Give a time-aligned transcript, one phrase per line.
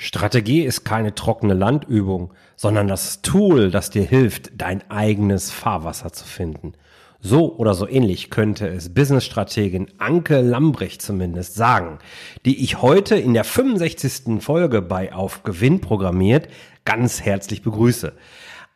[0.00, 6.24] Strategie ist keine trockene Landübung, sondern das Tool, das dir hilft, dein eigenes Fahrwasser zu
[6.24, 6.74] finden.
[7.20, 11.98] So oder so ähnlich könnte es Businessstrategin Anke Lambrecht zumindest sagen,
[12.44, 14.40] die ich heute in der 65.
[14.40, 16.46] Folge bei Auf Gewinn programmiert
[16.84, 18.12] ganz herzlich begrüße.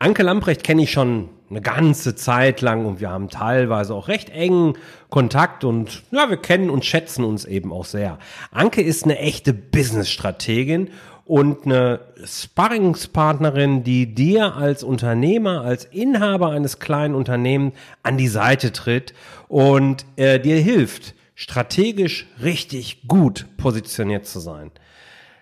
[0.02, 4.30] Anke Lamprecht kenne ich schon eine ganze Zeit lang und wir haben teilweise auch recht
[4.30, 4.74] engen
[5.10, 8.18] Kontakt und ja, wir kennen und schätzen uns eben auch sehr.
[8.50, 10.90] Anke ist eine echte Business-Strategin
[11.24, 18.72] und eine Sparringspartnerin, die dir als Unternehmer, als Inhaber eines kleinen Unternehmens an die Seite
[18.72, 19.14] tritt
[19.48, 24.70] und äh, dir hilft, strategisch richtig gut positioniert zu sein.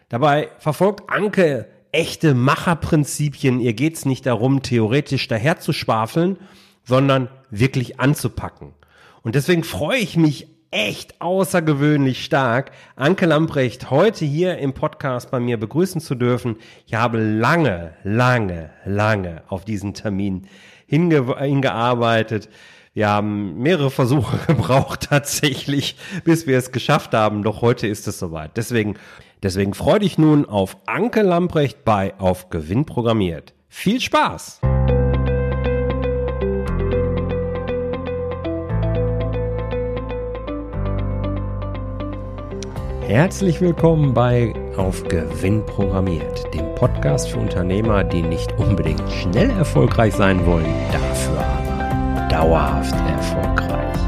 [0.08, 3.60] Dabei verfolgt Anke echte Macherprinzipien.
[3.60, 6.36] Ihr geht's nicht darum, theoretisch daherzuschwafeln,
[6.84, 8.74] sondern wirklich anzupacken.
[9.22, 15.40] Und deswegen freue ich mich echt außergewöhnlich stark, Anke Lamprecht heute hier im Podcast bei
[15.40, 16.56] mir begrüßen zu dürfen.
[16.86, 20.46] Ich habe lange, lange, lange auf diesen Termin
[20.86, 22.48] hinge hingearbeitet.
[22.92, 27.42] Wir haben mehrere Versuche gebraucht tatsächlich, bis wir es geschafft haben.
[27.42, 28.56] Doch heute ist es soweit.
[28.56, 28.96] Deswegen
[29.42, 33.54] Deswegen freu dich nun auf Anke Lamprecht bei Auf Gewinn programmiert.
[33.68, 34.60] Viel Spaß!
[43.10, 50.14] Herzlich willkommen bei Auf Gewinn programmiert, dem Podcast für Unternehmer, die nicht unbedingt schnell erfolgreich
[50.14, 53.98] sein wollen, dafür aber dauerhaft erfolgreich.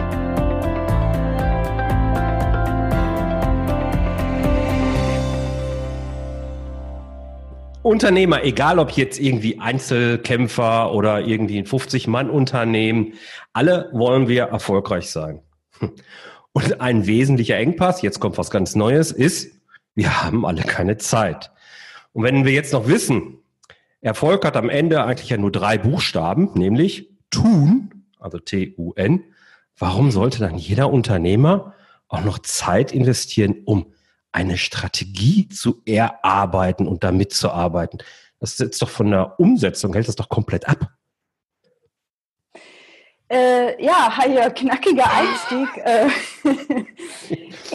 [7.82, 13.14] Unternehmer, egal ob jetzt irgendwie Einzelkämpfer oder irgendwie ein 50-Mann-Unternehmen,
[13.52, 15.42] alle wollen wir erfolgreich sein.
[16.52, 19.54] Und ein wesentlicher Engpass, jetzt kommt was ganz Neues, ist,
[19.94, 21.50] wir haben alle keine Zeit.
[22.12, 23.38] Und wenn wir jetzt noch wissen,
[24.00, 29.24] Erfolg hat am Ende eigentlich ja nur drei Buchstaben, nämlich tun, also T-U-N,
[29.78, 31.74] warum sollte dann jeder Unternehmer
[32.08, 33.86] auch noch Zeit investieren, um
[34.32, 38.00] eine Strategie zu erarbeiten und da mitzuarbeiten.
[38.38, 40.90] Das setzt doch von der Umsetzung, hält das doch komplett ab.
[43.32, 45.68] Äh, ja, hier knackiger Einstieg.
[45.78, 46.08] Äh,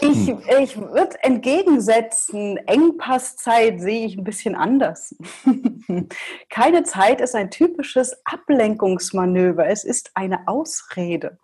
[0.02, 5.16] ich ich würde entgegensetzen, Engpasszeit sehe ich ein bisschen anders.
[6.48, 9.66] Keine Zeit ist ein typisches Ablenkungsmanöver.
[9.66, 11.38] Es ist eine Ausrede.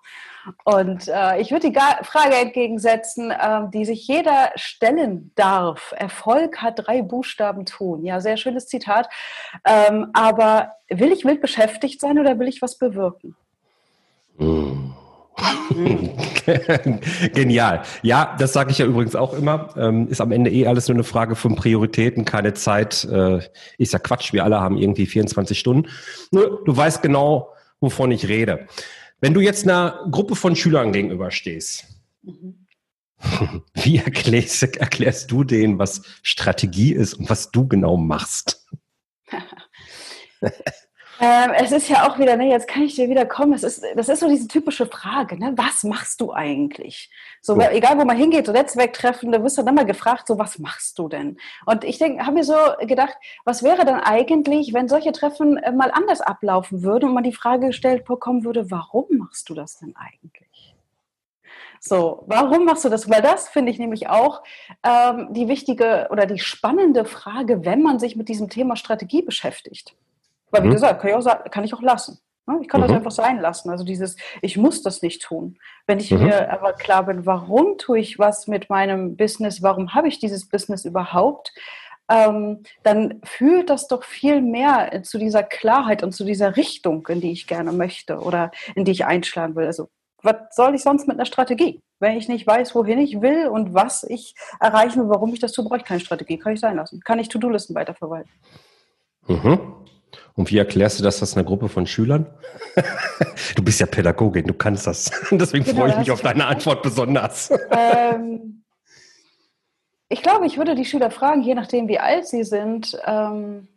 [0.63, 5.93] Und äh, ich würde die Frage entgegensetzen, äh, die sich jeder stellen darf.
[5.97, 8.05] Erfolg hat drei Buchstaben tun.
[8.05, 9.09] Ja, sehr schönes Zitat.
[9.65, 13.35] Ähm, aber will ich wild beschäftigt sein oder will ich was bewirken?
[14.39, 14.95] Hm.
[17.35, 17.83] Genial.
[18.03, 19.75] Ja, das sage ich ja übrigens auch immer.
[19.77, 23.05] Ähm, ist am Ende eh alles nur eine Frage von Prioritäten, keine Zeit.
[23.05, 23.41] Äh,
[23.79, 24.33] ist ja Quatsch.
[24.33, 25.91] Wir alle haben irgendwie 24 Stunden.
[26.31, 28.69] Nur, du weißt genau, wovon ich rede.
[29.21, 31.87] Wenn du jetzt einer Gruppe von Schülern gegenüberstehst,
[32.23, 32.67] mhm.
[33.75, 38.67] wie erklärst, erklärst du denen, was Strategie ist und was du genau machst?
[41.21, 43.53] Ähm, es ist ja auch wieder, ne, jetzt kann ich dir wieder kommen.
[43.53, 45.53] Es ist, das ist so diese typische Frage, ne?
[45.57, 47.11] Was machst du eigentlich?
[47.41, 47.71] So, ja.
[47.71, 50.99] egal wo man hingeht, so Netzwerktreffen, da wirst du dann mal gefragt, so, was machst
[50.99, 51.37] du denn?
[51.67, 55.73] Und ich denke, habe mir so gedacht, was wäre dann eigentlich, wenn solche Treffen äh,
[55.73, 59.79] mal anders ablaufen würden und man die Frage gestellt bekommen würde, warum machst du das
[59.79, 60.75] denn eigentlich?
[61.81, 63.11] So, warum machst du das?
[63.11, 64.43] Weil das finde ich nämlich auch
[64.83, 69.95] ähm, die wichtige oder die spannende Frage, wenn man sich mit diesem Thema Strategie beschäftigt.
[70.55, 70.73] Weil, wie mhm.
[70.75, 72.21] gesagt, kann ich auch, kann ich auch lassen.
[72.47, 72.61] Ne?
[72.63, 72.87] Ich kann mhm.
[72.87, 73.71] das einfach sein lassen.
[73.71, 75.59] Also dieses, ich muss das nicht tun.
[75.89, 76.25] Wenn ich mhm.
[76.25, 80.49] mir aber klar bin, warum tue ich was mit meinem Business, warum habe ich dieses
[80.49, 81.53] Business überhaupt,
[82.09, 87.21] ähm, dann führt das doch viel mehr zu dieser Klarheit und zu dieser Richtung, in
[87.21, 89.67] die ich gerne möchte oder in die ich einschlagen will.
[89.67, 89.89] Also
[90.23, 91.81] was soll ich sonst mit einer Strategie?
[91.99, 95.53] Wenn ich nicht weiß, wohin ich will und was ich erreichen will, warum ich das
[95.53, 96.39] tue, brauche ich keine Strategie.
[96.39, 97.01] Kann ich sein lassen.
[97.01, 98.31] Kann ich To-Do-Listen weiterverwalten.
[99.27, 99.75] Mhm.
[100.37, 102.27] Und wie erklärst du das, das einer Gruppe von Schülern?
[103.55, 105.11] du bist ja Pädagogin, du kannst das.
[105.31, 107.53] Deswegen genau, freue ich mich auf deine Antwort besonders.
[107.71, 108.63] Ähm,
[110.09, 113.69] ich glaube, ich würde die Schüler fragen, je nachdem, wie alt sie sind, ähm,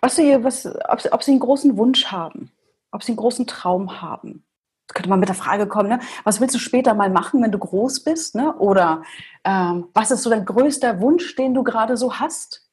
[0.00, 2.52] was sie, was, ob, ob, sie einen großen Wunsch haben,
[2.92, 4.44] ob sie einen großen Traum haben.
[4.86, 6.00] Das könnte man mit der Frage kommen, ne?
[6.24, 8.34] was willst du später mal machen, wenn du groß bist?
[8.34, 8.54] Ne?
[8.54, 9.02] Oder
[9.44, 12.63] ähm, was ist so dein größter Wunsch, den du gerade so hast?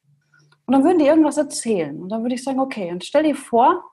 [0.72, 2.00] Und dann würden die irgendwas erzählen.
[2.00, 3.84] Und dann würde ich sagen, okay, und stell dir vor,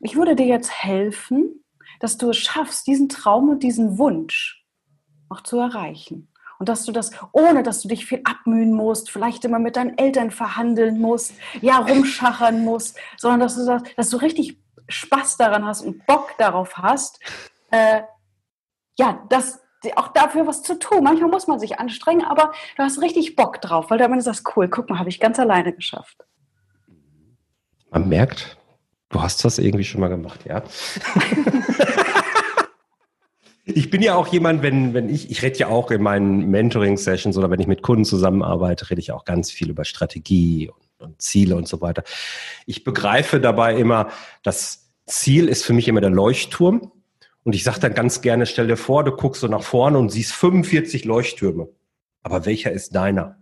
[0.00, 1.62] ich würde dir jetzt helfen,
[2.00, 4.64] dass du es schaffst, diesen Traum und diesen Wunsch
[5.28, 6.32] auch zu erreichen.
[6.58, 9.98] Und dass du das, ohne dass du dich viel abmühen musst, vielleicht immer mit deinen
[9.98, 15.82] Eltern verhandeln musst, ja, rumschachern musst, sondern dass du, dass du richtig Spaß daran hast
[15.82, 17.20] und Bock darauf hast,
[17.70, 18.00] äh,
[18.98, 19.60] ja, das,
[19.96, 21.04] auch dafür was zu tun.
[21.04, 24.42] Manchmal muss man sich anstrengen, aber du hast richtig Bock drauf, weil dann ist das
[24.56, 24.68] cool.
[24.68, 26.16] Guck mal, habe ich ganz alleine geschafft.
[27.90, 28.56] Man merkt,
[29.10, 30.62] du hast das irgendwie schon mal gemacht, ja.
[33.66, 37.38] Ich bin ja auch jemand, wenn, wenn ich, ich rede ja auch in meinen Mentoring-Sessions
[37.38, 41.22] oder wenn ich mit Kunden zusammenarbeite, rede ich auch ganz viel über Strategie und, und
[41.22, 42.02] Ziele und so weiter.
[42.66, 44.08] Ich begreife dabei immer,
[44.42, 46.92] das Ziel ist für mich immer der Leuchtturm.
[47.44, 50.10] Und ich sage dann ganz gerne, stell dir vor, du guckst so nach vorne und
[50.10, 51.68] siehst 45 Leuchttürme.
[52.22, 53.36] Aber welcher ist deiner?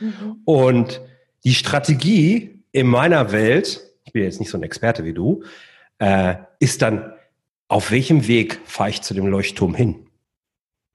[0.00, 0.42] Mhm.
[0.44, 1.00] Und
[1.44, 5.44] die Strategie in meiner Welt, ich bin jetzt nicht so ein Experte wie du,
[5.98, 7.12] äh, ist dann,
[7.68, 10.08] auf welchem Weg fahre ich zu dem Leuchtturm hin?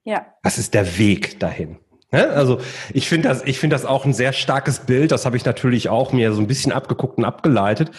[0.03, 0.25] Ja.
[0.43, 1.77] Was ist der Weg dahin?
[2.11, 2.61] Ja, also
[2.93, 5.11] ich finde das, ich finde das auch ein sehr starkes Bild.
[5.11, 7.91] Das habe ich natürlich auch mir so ein bisschen abgeguckt und abgeleitet.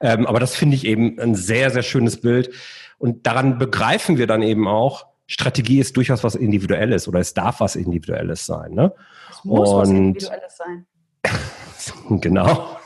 [0.00, 2.50] Ähm, aber das finde ich eben ein sehr, sehr schönes Bild.
[3.02, 7.58] Und daran begreifen wir dann eben auch, Strategie ist durchaus was Individuelles oder es darf
[7.58, 8.74] was Individuelles sein.
[8.74, 8.92] Ne?
[9.28, 10.86] Es muss und, was Individuelles sein.
[12.20, 12.76] genau.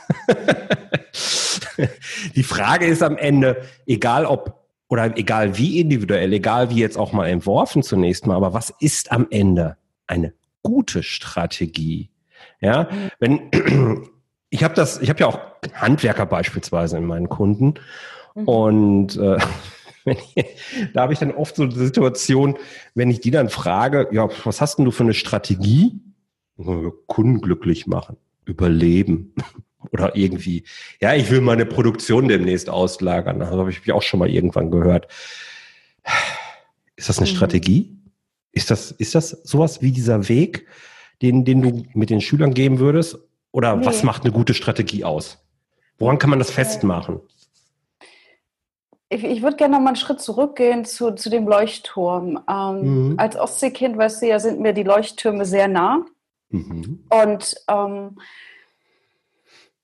[2.35, 7.13] Die Frage ist am Ende, egal ob oder egal wie individuell, egal wie jetzt auch
[7.13, 9.77] mal entworfen zunächst mal, aber was ist am Ende
[10.07, 12.09] eine gute Strategie?
[12.59, 12.89] Ja,
[13.19, 13.51] wenn
[14.49, 15.39] ich habe das, ich habe ja auch
[15.75, 17.75] Handwerker beispielsweise in meinen Kunden
[18.33, 18.47] mhm.
[18.47, 19.37] und äh,
[20.07, 20.45] ich,
[20.93, 22.57] da habe ich dann oft so eine Situation,
[22.95, 25.99] wenn ich die dann frage, ja, was hast denn du für eine Strategie?
[27.05, 29.35] Kunden glücklich machen, überleben
[29.91, 30.63] oder irgendwie,
[30.99, 33.39] ja, ich will meine Produktion demnächst auslagern.
[33.39, 35.07] Das habe ich mich auch schon mal irgendwann gehört.
[36.95, 37.35] Ist das eine mhm.
[37.35, 37.97] Strategie?
[38.51, 40.65] Ist das, ist das sowas wie dieser Weg,
[41.21, 43.19] den, den du mit den Schülern geben würdest?
[43.51, 43.85] Oder nee.
[43.85, 45.39] was macht eine gute Strategie aus?
[45.99, 47.21] Woran kann man das festmachen?
[49.09, 52.43] Ich, ich würde gerne noch mal einen Schritt zurückgehen zu, zu dem Leuchtturm.
[52.49, 53.13] Ähm, mhm.
[53.17, 56.05] Als Ostseekind, weißt du ja, sind mir die Leuchttürme sehr nah.
[56.49, 57.05] Mhm.
[57.09, 58.17] Und ähm,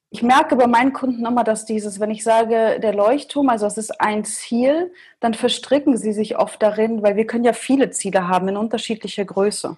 [0.10, 3.78] ich merke bei meinen Kunden immer, dass dieses, wenn ich sage, der Leuchtturm, also es
[3.78, 8.28] ist ein Ziel, dann verstricken sie sich oft darin, weil wir können ja viele Ziele
[8.28, 9.75] haben in unterschiedlicher Größe.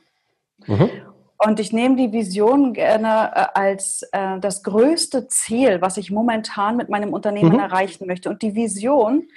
[0.66, 0.90] Mhm.
[1.38, 6.78] Und ich nehme die Vision gerne äh, als äh, das größte Ziel, was ich momentan
[6.78, 7.60] mit meinem Unternehmen mhm.
[7.60, 8.30] erreichen möchte.
[8.30, 9.28] Und die Vision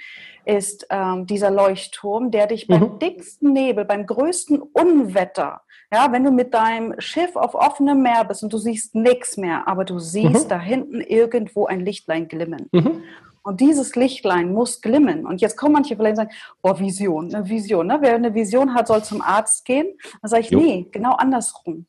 [0.45, 2.73] ist ähm, dieser Leuchtturm, der dich mhm.
[2.73, 5.61] beim dicksten Nebel, beim größten Unwetter,
[5.91, 9.67] ja, wenn du mit deinem Schiff auf offenem Meer bist und du siehst nichts mehr,
[9.67, 10.49] aber du siehst mhm.
[10.49, 12.69] da hinten irgendwo ein Lichtlein glimmen.
[12.71, 13.03] Mhm.
[13.41, 15.25] Und dieses Lichtlein muss glimmen.
[15.25, 16.31] Und jetzt kommen manche vielleicht und sagen,
[16.61, 17.87] oh, Vision, eine Vision.
[17.87, 17.97] Ne?
[18.01, 19.87] Wer eine Vision hat, soll zum Arzt gehen.
[20.21, 20.59] Dann sage ich, jo.
[20.59, 21.87] nee, genau andersrum.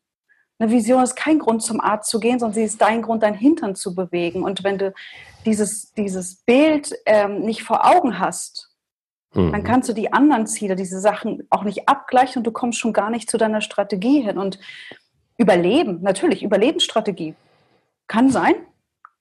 [0.60, 3.34] Eine Vision ist kein Grund, zum Arzt zu gehen, sondern sie ist dein Grund, dein
[3.34, 4.44] Hintern zu bewegen.
[4.44, 4.92] Und wenn du
[5.44, 8.70] dieses, dieses Bild ähm, nicht vor Augen hast,
[9.34, 9.52] Mhm.
[9.52, 12.92] Dann kannst du die anderen Ziele, diese Sachen auch nicht abgleichen und du kommst schon
[12.92, 14.38] gar nicht zu deiner Strategie hin.
[14.38, 14.58] Und
[15.36, 17.34] Überleben, natürlich, Überlebensstrategie
[18.08, 18.54] kann sein.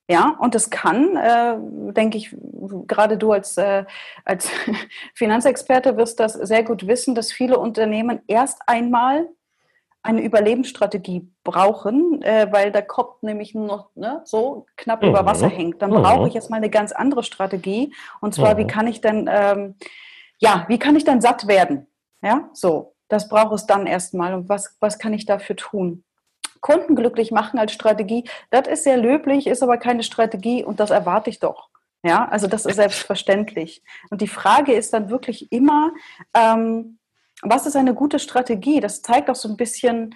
[0.09, 1.55] Ja, und es kann, äh,
[1.93, 2.35] denke ich,
[2.87, 3.85] gerade du als, äh,
[4.25, 4.49] als
[5.13, 9.29] Finanzexperte wirst das sehr gut wissen, dass viele Unternehmen erst einmal
[10.01, 15.09] eine Überlebensstrategie brauchen, äh, weil der Kopf nämlich nur noch ne, so knapp mhm.
[15.09, 15.81] über Wasser hängt.
[15.81, 16.01] Dann mhm.
[16.01, 17.93] brauche ich jetzt mal eine ganz andere Strategie.
[18.21, 18.59] Und zwar, mhm.
[18.59, 19.75] wie kann ich denn, ähm,
[20.37, 21.87] ja, wie kann ich dann satt werden?
[22.21, 22.95] Ja, so.
[23.09, 24.35] Das braucht es dann erstmal.
[24.35, 26.03] Und was, was kann ich dafür tun?
[26.61, 30.89] Kunden glücklich machen als Strategie, das ist sehr löblich, ist aber keine Strategie und das
[30.91, 31.69] erwarte ich doch.
[32.03, 33.83] Ja, also das ist selbstverständlich.
[34.09, 35.91] Und die Frage ist dann wirklich immer,
[36.33, 36.98] ähm,
[37.41, 38.79] was ist eine gute Strategie?
[38.79, 40.15] Das zeigt auch so ein bisschen,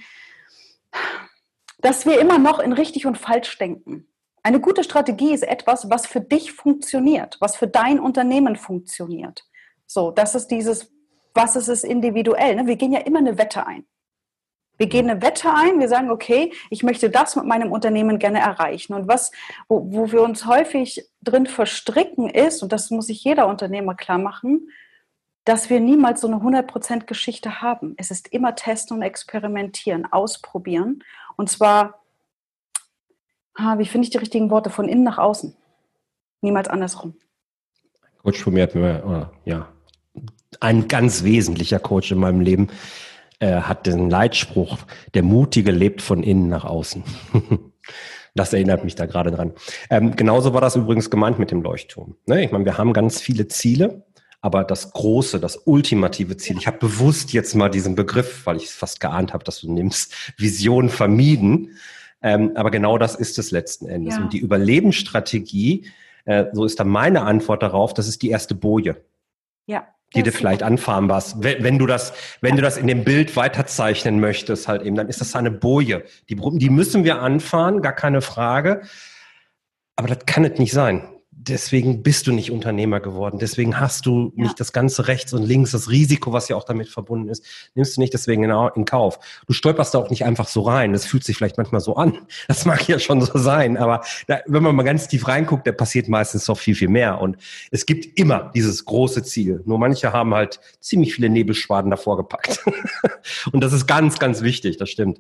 [1.79, 4.07] dass wir immer noch in richtig und falsch denken.
[4.41, 9.45] Eine gute Strategie ist etwas, was für dich funktioniert, was für dein Unternehmen funktioniert.
[9.85, 10.91] So, das ist dieses,
[11.33, 12.55] was ist es individuell?
[12.55, 12.67] Ne?
[12.67, 13.85] Wir gehen ja immer eine Wette ein.
[14.77, 18.39] Wir gehen eine Wette ein, wir sagen, okay, ich möchte das mit meinem Unternehmen gerne
[18.39, 18.93] erreichen.
[18.93, 19.31] Und was,
[19.69, 24.17] wo, wo wir uns häufig drin verstricken ist, und das muss sich jeder Unternehmer klar
[24.17, 24.67] machen,
[25.45, 27.95] dass wir niemals so eine 100% Geschichte haben.
[27.97, 31.03] Es ist immer testen und experimentieren, ausprobieren.
[31.35, 32.01] Und zwar,
[33.57, 35.55] wie finde ich die richtigen Worte, von innen nach außen.
[36.41, 37.15] Niemals andersrum.
[38.23, 39.67] Coach von mir hat mir, ja,
[40.59, 42.69] ein ganz wesentlicher Coach in meinem Leben
[43.39, 44.77] äh, hat den Leitspruch,
[45.13, 47.03] der Mutige lebt von innen nach außen.
[48.35, 49.53] das erinnert mich da gerade dran.
[49.89, 52.15] Ähm, genauso war das übrigens gemeint mit dem Leuchtturm.
[52.25, 52.45] Ne?
[52.45, 54.05] Ich meine, wir haben ganz viele Ziele
[54.43, 58.65] Aber das große, das ultimative Ziel, ich habe bewusst jetzt mal diesen Begriff, weil ich
[58.65, 61.77] es fast geahnt habe, dass du nimmst, Vision vermieden.
[62.21, 64.17] Ähm, aber genau das ist es letzten Endes.
[64.17, 64.21] Ja.
[64.21, 65.87] Und die Überlebensstrategie,
[66.25, 68.97] äh, so ist dann meine Antwort darauf, das ist die erste Boje.
[69.65, 69.87] Ja.
[70.13, 71.41] Die du vielleicht anfahren warst.
[71.41, 75.07] Wenn, wenn, du das, wenn du das in dem Bild weiterzeichnen möchtest, halt eben, dann
[75.07, 76.03] ist das eine Boje.
[76.29, 78.81] Die, die müssen wir anfahren, gar keine Frage.
[79.95, 81.12] Aber das kann es nicht sein
[81.47, 83.37] deswegen bist du nicht Unternehmer geworden.
[83.39, 84.43] Deswegen hast du ja.
[84.43, 87.45] nicht das ganze rechts und links, das Risiko, was ja auch damit verbunden ist,
[87.75, 89.19] nimmst du nicht deswegen in, Kauf.
[89.47, 90.93] Du stolperst da auch nicht einfach so rein.
[90.93, 92.19] Das fühlt sich vielleicht manchmal so an.
[92.47, 95.71] Das mag ja schon so sein, aber da, wenn man mal ganz tief reinguckt, da
[95.71, 97.19] passiert meistens doch viel, viel mehr.
[97.19, 97.37] Und
[97.71, 99.61] es gibt immer dieses große Ziel.
[99.65, 102.63] Nur manche haben halt ziemlich viele Nebelschwaden davor gepackt.
[103.51, 104.77] und das ist ganz, ganz wichtig.
[104.77, 105.19] Das stimmt.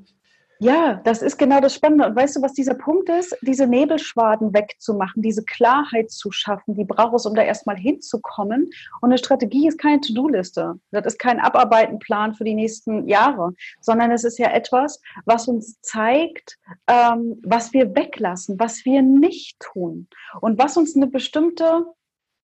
[0.59, 2.05] Ja, das ist genau das Spannende.
[2.05, 3.35] Und weißt du, was dieser Punkt ist?
[3.41, 8.69] Diese Nebelschwaden wegzumachen, diese Klarheit zu schaffen, die braucht es, um da erstmal hinzukommen.
[9.01, 10.75] Und eine Strategie ist keine To-Do-Liste.
[10.91, 15.81] Das ist kein Abarbeitenplan für die nächsten Jahre, sondern es ist ja etwas, was uns
[15.81, 16.57] zeigt,
[16.87, 20.07] ähm, was wir weglassen, was wir nicht tun
[20.41, 21.85] und was uns eine bestimmte,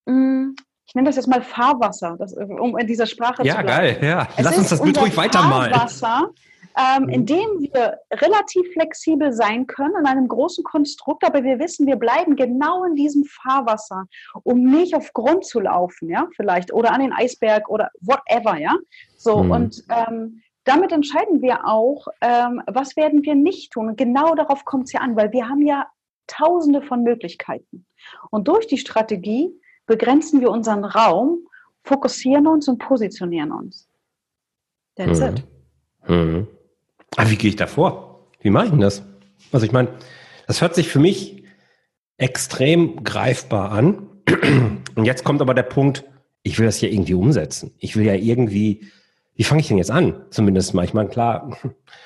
[0.05, 0.55] mh, hm,
[0.89, 4.03] ich nenne das jetzt mal Fahrwasser, das, um in dieser Sprache ja, zu bleiben.
[4.03, 4.43] Ja, geil, ja.
[4.43, 5.71] Lass uns das Bild ruhig weitermalen.
[5.71, 6.31] Fahrwasser,
[6.77, 7.09] ähm, mhm.
[7.09, 12.35] indem wir relativ flexibel sein können in einem großen Konstrukt, aber wir wissen, wir bleiben
[12.35, 14.05] genau in diesem Fahrwasser,
[14.43, 18.75] um nicht auf Grund zu laufen, ja, vielleicht, oder an den Eisberg oder whatever, ja.
[19.17, 19.51] So, mhm.
[19.51, 23.87] und ähm, damit entscheiden wir auch, ähm, was werden wir nicht tun.
[23.87, 25.87] Und genau darauf kommt es ja an, weil wir haben ja
[26.27, 27.85] tausende von Möglichkeiten.
[28.29, 29.51] Und durch die Strategie
[29.87, 31.39] begrenzen wir unseren Raum,
[31.83, 33.87] fokussieren uns und positionieren uns.
[34.95, 35.25] That's mhm.
[35.25, 35.47] it.
[36.07, 36.47] Mhm.
[37.15, 38.27] Aber wie gehe ich da vor?
[38.41, 39.03] Wie mache ich denn das?
[39.51, 39.89] Also ich meine,
[40.47, 41.43] das hört sich für mich
[42.17, 44.07] extrem greifbar an.
[44.95, 46.05] Und jetzt kommt aber der Punkt,
[46.43, 47.73] ich will das hier irgendwie umsetzen.
[47.79, 48.87] Ich will ja irgendwie,
[49.35, 50.25] wie fange ich denn jetzt an?
[50.29, 50.85] Zumindest mal.
[50.85, 51.57] Ich meine, klar,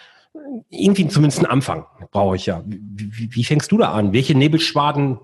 [0.69, 2.63] irgendwie zumindest einen Anfang brauche ich ja.
[2.65, 2.79] Wie,
[3.11, 4.13] wie, wie, fängst du da an?
[4.13, 5.19] Welche Nebelschwaden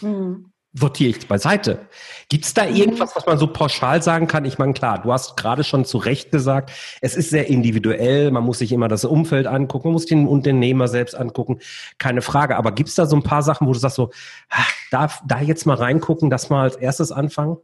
[0.00, 1.86] hm sortiere ich beiseite.
[2.28, 2.76] Gibt es da mhm.
[2.76, 4.44] irgendwas, was man so pauschal sagen kann?
[4.44, 8.44] Ich meine, klar, du hast gerade schon zu Recht gesagt, es ist sehr individuell, man
[8.44, 11.58] muss sich immer das Umfeld angucken, man muss den Unternehmer selbst angucken,
[11.98, 12.56] keine Frage.
[12.56, 14.10] Aber gibt es da so ein paar Sachen, wo du sagst so,
[14.48, 17.58] ach, da, da jetzt mal reingucken, das mal als erstes anfangen?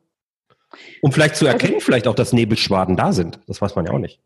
[1.01, 3.41] Um vielleicht zu erkennen, also, vielleicht auch, dass Nebelschwaden da sind.
[3.47, 4.21] Das weiß man ja auch nicht.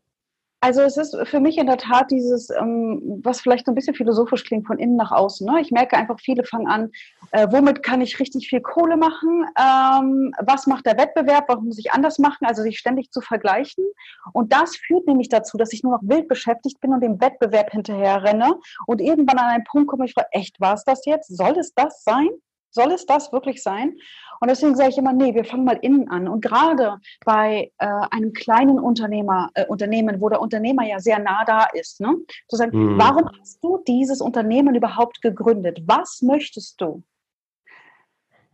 [0.63, 3.95] Also es ist für mich in der Tat dieses, ähm, was vielleicht so ein bisschen
[3.95, 5.45] philosophisch klingt, von innen nach außen.
[5.45, 5.59] Ne?
[5.59, 6.89] Ich merke einfach, viele fangen an,
[7.31, 9.45] äh, womit kann ich richtig viel Kohle machen?
[9.59, 11.49] Ähm, was macht der Wettbewerb?
[11.49, 12.45] Was muss ich anders machen?
[12.45, 13.83] Also sich ständig zu vergleichen.
[14.31, 17.69] Und das führt nämlich dazu, dass ich nur noch wild beschäftigt bin und dem Wettbewerb
[17.71, 18.55] hinterher renne
[18.87, 21.27] und irgendwann an einen Punkt komme, ich frage, echt, war es das jetzt?
[21.35, 22.29] Soll es das sein?
[22.73, 23.95] Soll es das wirklich sein?
[24.39, 26.27] Und deswegen sage ich immer, nee, wir fangen mal innen an.
[26.27, 31.45] Und gerade bei äh, einem kleinen Unternehmer, äh, Unternehmen, wo der Unternehmer ja sehr nah
[31.45, 32.17] da ist, ne?
[32.49, 32.99] zu sagen, mhm.
[32.99, 35.83] warum hast du dieses Unternehmen überhaupt gegründet?
[35.85, 37.03] Was möchtest du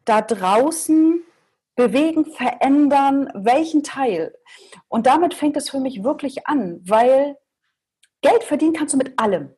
[0.04, 1.24] da draußen
[1.76, 3.32] bewegen, verändern?
[3.34, 4.36] Welchen Teil?
[4.90, 7.38] Und damit fängt es für mich wirklich an, weil
[8.22, 9.56] Geld verdienen kannst du mit allem.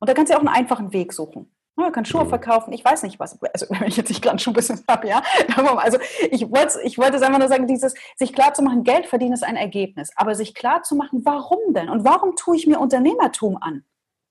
[0.00, 1.54] Und da kannst du auch einen einfachen Weg suchen.
[1.78, 3.38] Man kann Schuhe verkaufen, ich weiß nicht was.
[3.54, 5.22] Also wenn ich jetzt nicht gerade Schuhbusiness habe, ja.
[5.78, 5.98] Also
[6.30, 9.32] ich wollte ich wollte es einfach nur sagen, dieses sich klar zu machen, Geld verdienen
[9.32, 10.10] ist ein Ergebnis.
[10.16, 11.88] Aber sich klar zu machen, warum denn?
[11.88, 13.84] Und warum tue ich mir Unternehmertum an?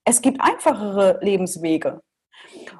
[0.04, 2.02] Es gibt einfachere Lebenswege.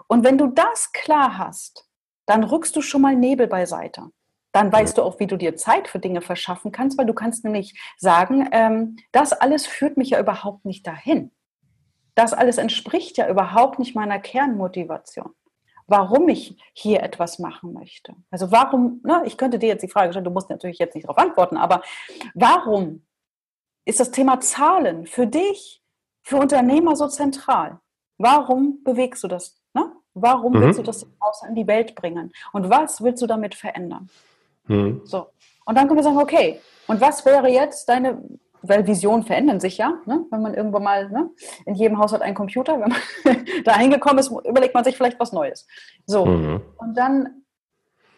[0.06, 1.86] Und wenn du das klar hast,
[2.26, 4.10] dann rückst du schon mal Nebel beiseite.
[4.52, 7.44] Dann weißt du auch, wie du dir Zeit für Dinge verschaffen kannst, weil du kannst
[7.44, 11.30] nämlich sagen, ähm, das alles führt mich ja überhaupt nicht dahin
[12.18, 15.30] das alles entspricht ja überhaupt nicht meiner Kernmotivation.
[15.86, 18.14] Warum ich hier etwas machen möchte.
[18.30, 21.04] Also warum, ne, ich könnte dir jetzt die Frage stellen, du musst natürlich jetzt nicht
[21.04, 21.80] darauf antworten, aber
[22.34, 23.06] warum
[23.86, 25.82] ist das Thema Zahlen für dich,
[26.22, 27.80] für Unternehmer so zentral?
[28.18, 29.62] Warum bewegst du das?
[29.72, 29.90] Ne?
[30.12, 30.60] Warum mhm.
[30.60, 32.32] willst du das außen in die Welt bringen?
[32.52, 34.10] Und was willst du damit verändern?
[34.66, 35.02] Mhm.
[35.04, 35.28] So.
[35.64, 38.20] Und dann können wir sagen, okay, und was wäre jetzt deine
[38.62, 40.24] weil Visionen verändern sich ja, ne?
[40.30, 41.30] wenn man irgendwann mal, ne?
[41.64, 45.20] in jedem Haus hat ein Computer, wenn man da hingekommen ist, überlegt man sich vielleicht
[45.20, 45.66] was Neues.
[46.06, 46.60] So, mhm.
[46.76, 47.42] und dann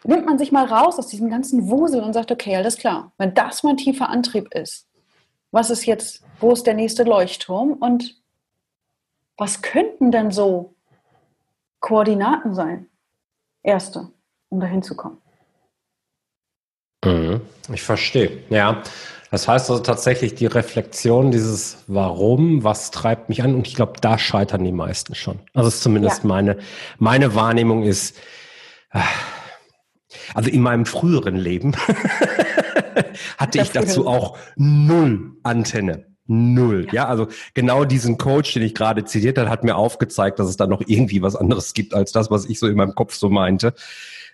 [0.03, 3.33] nimmt man sich mal raus aus diesem ganzen Wusel und sagt, okay, alles klar, wenn
[3.33, 4.87] das mein tiefer Antrieb ist,
[5.51, 8.15] was ist jetzt, wo ist der nächste Leuchtturm und
[9.37, 10.75] was könnten denn so
[11.79, 12.87] Koordinaten sein?
[13.63, 14.09] Erste,
[14.49, 15.17] um dahin zu kommen.
[17.03, 17.41] Mhm.
[17.73, 18.81] Ich verstehe, ja.
[19.31, 23.55] Das heißt also tatsächlich die Reflexion dieses Warum, was treibt mich an?
[23.55, 25.39] Und ich glaube, da scheitern die meisten schon.
[25.53, 26.27] Also ist zumindest ja.
[26.27, 26.57] meine,
[26.99, 28.17] meine Wahrnehmung ist,
[28.91, 28.99] äh,
[30.33, 31.75] Also in meinem früheren Leben
[33.37, 36.07] hatte ich dazu auch null Antenne.
[36.27, 36.87] Null.
[36.87, 36.93] Ja.
[36.93, 37.07] ja.
[37.07, 40.67] also genau diesen Coach, den ich gerade zitiert habe, hat mir aufgezeigt, dass es da
[40.67, 43.73] noch irgendwie was anderes gibt als das, was ich so in meinem Kopf so meinte.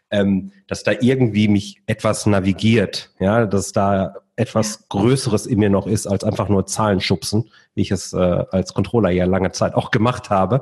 [0.09, 5.87] Ähm, dass da irgendwie mich etwas navigiert, ja, dass da etwas Größeres in mir noch
[5.87, 8.17] ist, als einfach nur Zahlen schubsen, wie ich es äh,
[8.51, 10.61] als Controller ja lange Zeit auch gemacht habe.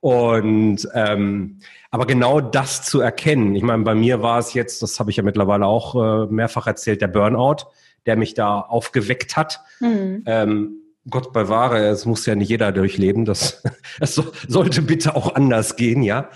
[0.00, 1.58] Und ähm,
[1.90, 5.16] aber genau das zu erkennen, ich meine, bei mir war es jetzt, das habe ich
[5.16, 7.68] ja mittlerweile auch äh, mehrfach erzählt, der Burnout,
[8.04, 9.60] der mich da aufgeweckt hat.
[9.80, 10.22] Mhm.
[10.26, 10.72] Ähm,
[11.08, 13.24] Gott bewahre, es muss ja nicht jeder durchleben.
[13.24, 13.62] Das,
[13.98, 16.28] das so, sollte bitte auch anders gehen, ja.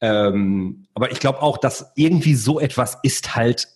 [0.00, 3.68] Ähm, aber ich glaube auch, dass irgendwie so etwas ist halt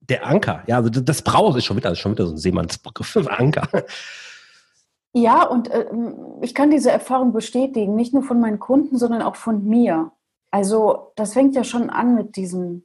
[0.00, 0.62] der Anker.
[0.66, 3.68] Ja, also das Brausen ist schon wieder, ist schon wieder so ein Seemannsbegriff, Anker.
[5.14, 5.86] Ja, und äh,
[6.40, 10.12] ich kann diese Erfahrung bestätigen, nicht nur von meinen Kunden, sondern auch von mir.
[10.50, 12.84] Also das fängt ja schon an mit diesem,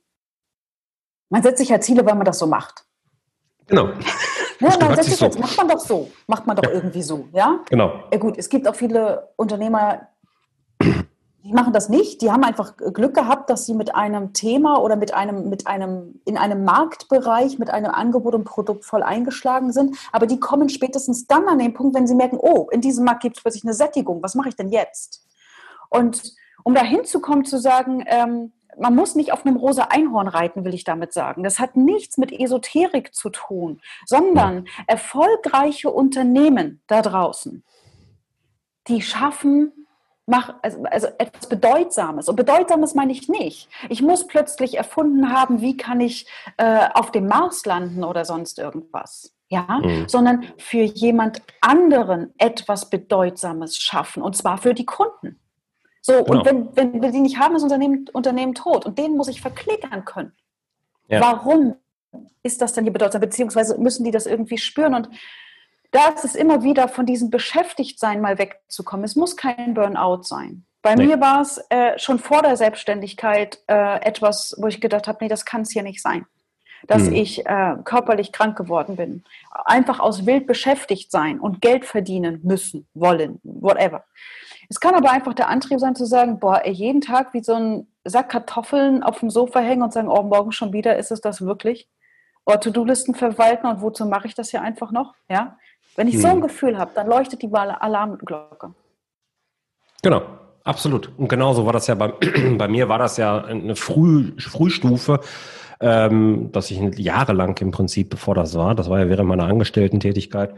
[1.29, 2.85] man setzt sich ja Ziele, weil man das so macht.
[3.67, 3.89] Genau.
[4.59, 5.25] Ja, man setzt sich so.
[5.25, 6.71] jetzt, macht man doch so, macht man doch ja.
[6.71, 7.59] irgendwie so, ja?
[7.69, 8.05] Genau.
[8.11, 10.07] Ja gut, es gibt auch viele Unternehmer,
[11.47, 12.21] die machen das nicht.
[12.21, 16.19] Die haben einfach Glück gehabt, dass sie mit einem Thema oder mit einem, mit einem,
[16.25, 19.95] in einem Marktbereich mit einem Angebot und Produkt voll eingeschlagen sind.
[20.11, 23.21] Aber die kommen spätestens dann an den Punkt, wenn sie merken, oh, in diesem Markt
[23.21, 24.21] gibt es plötzlich eine Sättigung.
[24.21, 25.25] Was mache ich denn jetzt?
[25.89, 26.33] Und
[26.65, 30.73] um da hinzukommen, zu sagen, ähm, man muss nicht auf einem rosa Einhorn reiten, will
[30.73, 31.43] ich damit sagen.
[31.43, 37.63] Das hat nichts mit Esoterik zu tun, sondern erfolgreiche Unternehmen da draußen,
[38.89, 39.86] die schaffen
[40.27, 42.29] mach, also, also etwas Bedeutsames.
[42.29, 43.69] Und Bedeutsames meine ich nicht.
[43.89, 48.59] Ich muss plötzlich erfunden haben, wie kann ich äh, auf dem Mars landen oder sonst
[48.59, 49.33] irgendwas.
[49.49, 50.09] Ja, mhm.
[50.09, 55.39] sondern für jemand anderen etwas Bedeutsames schaffen und zwar für die Kunden.
[56.01, 56.39] So, genau.
[56.39, 59.39] und wenn, wenn wir die nicht haben, ist Unternehmen, Unternehmen tot und den muss ich
[59.39, 60.33] verklickern können.
[61.07, 61.21] Ja.
[61.21, 61.75] Warum
[62.43, 63.21] ist das denn hier bedeutsam?
[63.21, 65.09] Beziehungsweise müssen die das irgendwie spüren und
[65.97, 69.03] da ist es immer wieder von diesem Beschäftigtsein mal wegzukommen.
[69.03, 70.63] Es muss kein Burnout sein.
[70.83, 71.07] Bei nee.
[71.07, 75.27] mir war es äh, schon vor der Selbstständigkeit äh, etwas, wo ich gedacht habe, nee,
[75.27, 76.27] das kann es hier nicht sein.
[76.85, 77.13] Dass hm.
[77.13, 79.23] ich äh, körperlich krank geworden bin.
[79.65, 84.03] Einfach aus wild beschäftigt sein und Geld verdienen müssen, wollen, whatever.
[84.69, 87.53] Es kann aber einfach der Antrieb sein zu sagen, boah, ey, jeden Tag wie so
[87.53, 91.21] ein Sack Kartoffeln auf dem Sofa hängen und sagen, oh, morgen schon wieder, ist es
[91.21, 91.89] das wirklich?
[92.47, 95.15] Oder To-Do-Listen verwalten und wozu mache ich das hier einfach noch?
[95.29, 95.57] Ja,
[95.97, 96.21] wenn ich hm.
[96.21, 96.41] so ein hm.
[96.41, 98.73] Gefühl habe, dann leuchtet die Alarmglocke.
[100.01, 100.21] Genau,
[100.63, 101.11] absolut.
[101.17, 102.07] Und genauso war das ja bei,
[102.57, 105.19] bei mir, war das ja eine Früh, Frühstufe,
[105.81, 110.55] ähm, dass ich jahrelang im Prinzip, bevor das war, das war ja während meiner Angestellten-Tätigkeit,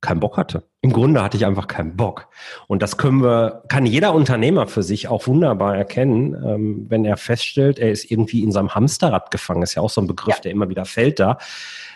[0.00, 0.64] keinen Bock hatte.
[0.80, 2.28] Im Grunde hatte ich einfach keinen Bock.
[2.68, 7.16] Und das können wir, kann jeder Unternehmer für sich auch wunderbar erkennen, ähm, wenn er
[7.16, 9.62] feststellt, er ist irgendwie in seinem Hamsterrad gefangen.
[9.62, 10.40] Ist ja auch so ein Begriff, ja.
[10.42, 11.38] der immer wieder fällt da.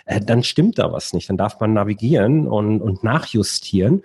[0.04, 1.30] Äh, dann stimmt da was nicht.
[1.30, 4.02] Dann darf man navigieren und, und nachjustieren.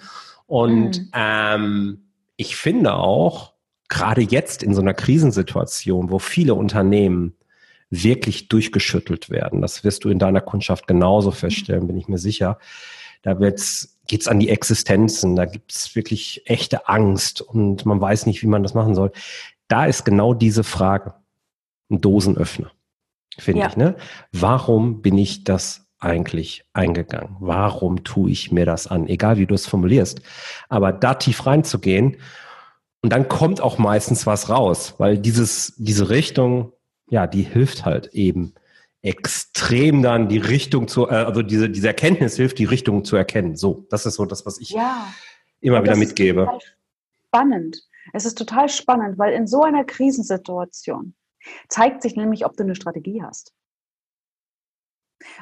[0.47, 1.11] Und mhm.
[1.13, 2.03] ähm,
[2.37, 3.53] ich finde auch,
[3.89, 7.35] gerade jetzt in so einer Krisensituation, wo viele Unternehmen
[7.89, 12.59] wirklich durchgeschüttelt werden, das wirst du in deiner Kundschaft genauso feststellen, bin ich mir sicher,
[13.21, 18.41] da wird's geht's an die Existenzen, da gibt's wirklich echte Angst und man weiß nicht,
[18.41, 19.11] wie man das machen soll.
[19.67, 21.13] Da ist genau diese Frage
[21.89, 22.71] ein Dosenöffner,
[23.37, 23.67] finde ja.
[23.67, 23.77] ich.
[23.77, 23.95] Ne?
[24.31, 27.35] Warum bin ich das eigentlich eingegangen?
[27.39, 29.07] Warum tue ich mir das an?
[29.07, 30.21] Egal wie du es formulierst.
[30.69, 32.17] Aber da tief reinzugehen
[33.01, 36.73] und dann kommt auch meistens was raus, weil dieses, diese Richtung,
[37.09, 38.53] ja, die hilft halt eben
[39.01, 43.55] extrem dann die Richtung zu, äh, also diese, diese Erkenntnis hilft, die Richtung zu erkennen.
[43.55, 45.07] So, das ist so das, was ich ja.
[45.61, 46.49] immer wieder mitgebe.
[47.27, 47.83] spannend.
[48.13, 51.13] Es ist total spannend, weil in so einer Krisensituation
[51.67, 53.53] zeigt sich nämlich, ob du eine Strategie hast.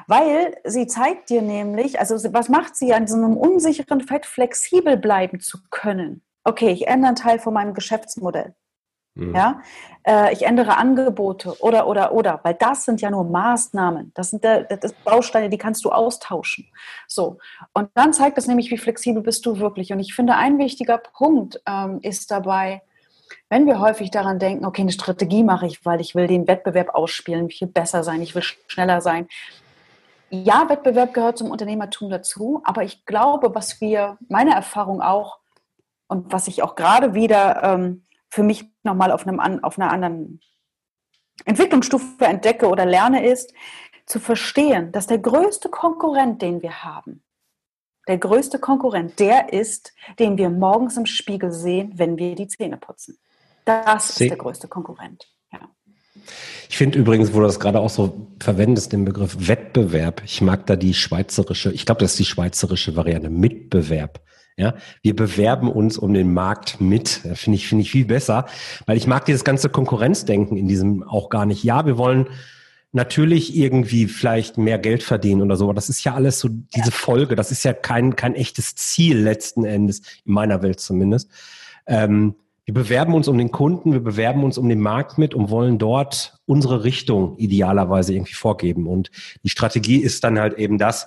[0.06, 4.96] Weil sie zeigt dir nämlich, also was macht sie an so einem unsicheren Fett flexibel
[4.96, 6.22] bleiben zu können?
[6.44, 8.54] Okay, ich ändere einen Teil von meinem Geschäftsmodell.
[9.18, 9.34] Mhm.
[9.34, 9.60] Ja,
[10.06, 14.12] äh, ich ändere Angebote oder, oder, oder, weil das sind ja nur Maßnahmen.
[14.14, 16.68] Das sind der, das Bausteine, die kannst du austauschen.
[17.08, 17.38] So.
[17.72, 19.92] Und dann zeigt es nämlich, wie flexibel bist du wirklich.
[19.92, 22.82] Und ich finde, ein wichtiger Punkt ähm, ist dabei,
[23.50, 26.94] wenn wir häufig daran denken, okay, eine Strategie mache ich, weil ich will den Wettbewerb
[26.94, 29.26] ausspielen, ich will besser sein, ich will schneller sein.
[30.30, 35.38] Ja, Wettbewerb gehört zum Unternehmertum dazu, aber ich glaube, was wir, meine Erfahrung auch
[36.06, 40.40] und was ich auch gerade wieder ähm, für mich nochmal auf, auf einer anderen
[41.44, 43.52] Entwicklungsstufe entdecke oder lerne, ist
[44.06, 47.22] zu verstehen, dass der größte Konkurrent, den wir haben,
[48.08, 52.78] der größte Konkurrent, der ist, den wir morgens im Spiegel sehen, wenn wir die Zähne
[52.78, 53.18] putzen.
[53.66, 55.28] Das ist der größte Konkurrent.
[55.52, 55.60] Ja.
[56.70, 60.22] Ich finde übrigens, wo du das gerade auch so verwendest, den Begriff Wettbewerb.
[60.24, 64.20] Ich mag da die schweizerische, ich glaube, das ist die schweizerische Variante, Mitbewerb.
[64.58, 67.08] Ja, wir bewerben uns um den Markt mit.
[67.34, 68.46] Finde ich, finde ich viel besser,
[68.86, 71.62] weil ich mag dieses ganze Konkurrenzdenken in diesem auch gar nicht.
[71.62, 72.26] Ja, wir wollen
[72.90, 76.90] natürlich irgendwie vielleicht mehr Geld verdienen oder so, aber das ist ja alles so diese
[76.90, 77.36] Folge.
[77.36, 81.30] Das ist ja kein, kein echtes Ziel letzten Endes, in meiner Welt zumindest.
[81.86, 85.50] Ähm, wir bewerben uns um den Kunden, wir bewerben uns um den Markt mit und
[85.50, 88.88] wollen dort unsere Richtung idealerweise irgendwie vorgeben.
[88.88, 89.12] Und
[89.44, 91.06] die Strategie ist dann halt eben das,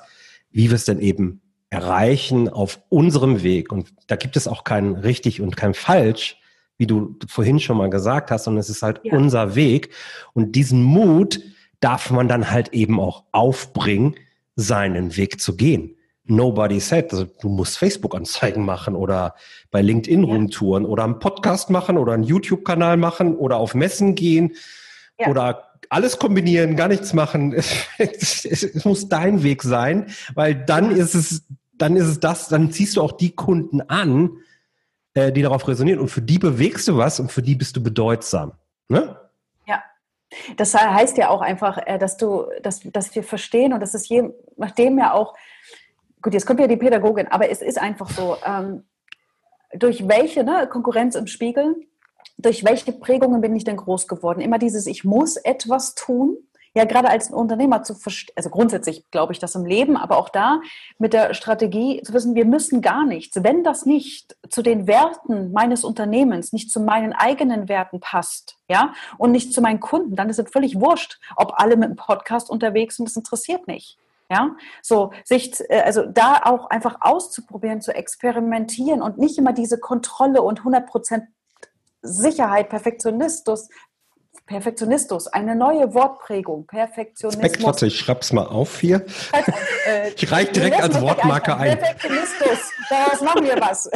[0.52, 3.72] wie wir es denn eben erreichen auf unserem Weg.
[3.72, 6.38] Und da gibt es auch kein richtig und kein falsch,
[6.78, 9.14] wie du vorhin schon mal gesagt hast, sondern es ist halt ja.
[9.14, 9.90] unser Weg.
[10.34, 11.42] Und diesen Mut
[11.80, 14.16] darf man dann halt eben auch aufbringen,
[14.56, 15.96] seinen Weg zu gehen
[16.32, 17.12] nobody said.
[17.12, 19.36] Also du musst Facebook-Anzeigen machen oder
[19.70, 20.34] bei LinkedIn ja.
[20.34, 24.56] rumtouren oder einen Podcast machen oder einen YouTube-Kanal machen oder auf Messen gehen
[25.20, 25.28] ja.
[25.28, 27.54] oder alles kombinieren, gar nichts machen.
[27.54, 31.44] Es, es, es, muss dein Weg sein, weil dann ist es,
[31.82, 34.38] dann ist es das, dann ziehst du auch die Kunden an,
[35.14, 37.84] äh, die darauf resonieren und für die bewegst du was und für die bist du
[37.84, 38.54] bedeutsam.
[38.88, 39.20] Ne?
[39.66, 39.84] Ja,
[40.58, 44.08] das heißt ja auch einfach, äh, dass du, dass, dass wir verstehen und das ist
[44.10, 45.36] je nachdem ja auch
[46.22, 48.84] gut, jetzt kommt ja die Pädagogin, aber es ist einfach so, ähm,
[49.74, 51.76] durch welche ne, Konkurrenz im Spiegel,
[52.38, 54.42] durch welche Prägungen bin ich denn groß geworden?
[54.42, 56.38] Immer dieses, ich muss etwas tun.
[56.74, 60.30] Ja, gerade als Unternehmer zu verstehen, also grundsätzlich glaube ich das im Leben, aber auch
[60.30, 60.62] da
[60.98, 63.44] mit der Strategie zu wissen, wir müssen gar nichts.
[63.44, 68.94] Wenn das nicht zu den Werten meines Unternehmens, nicht zu meinen eigenen Werten passt, ja,
[69.18, 72.50] und nicht zu meinen Kunden, dann ist es völlig wurscht, ob alle mit dem Podcast
[72.50, 73.98] unterwegs sind, das interessiert nicht.
[74.30, 79.78] Ja, so sich, äh, also da auch einfach auszuprobieren, zu experimentieren und nicht immer diese
[79.78, 81.24] Kontrolle und 100%
[82.02, 83.68] Sicherheit, Perfektionistus,
[84.46, 87.64] Perfektionistus, eine neue Wortprägung, Perfektionismus.
[87.64, 89.06] warte, ich schreib's mal auf hier.
[89.32, 89.52] Also,
[89.88, 91.78] äh, ich reiche direkt als Wortmarker ein.
[91.78, 93.90] Perfektionistus, das machen wir was.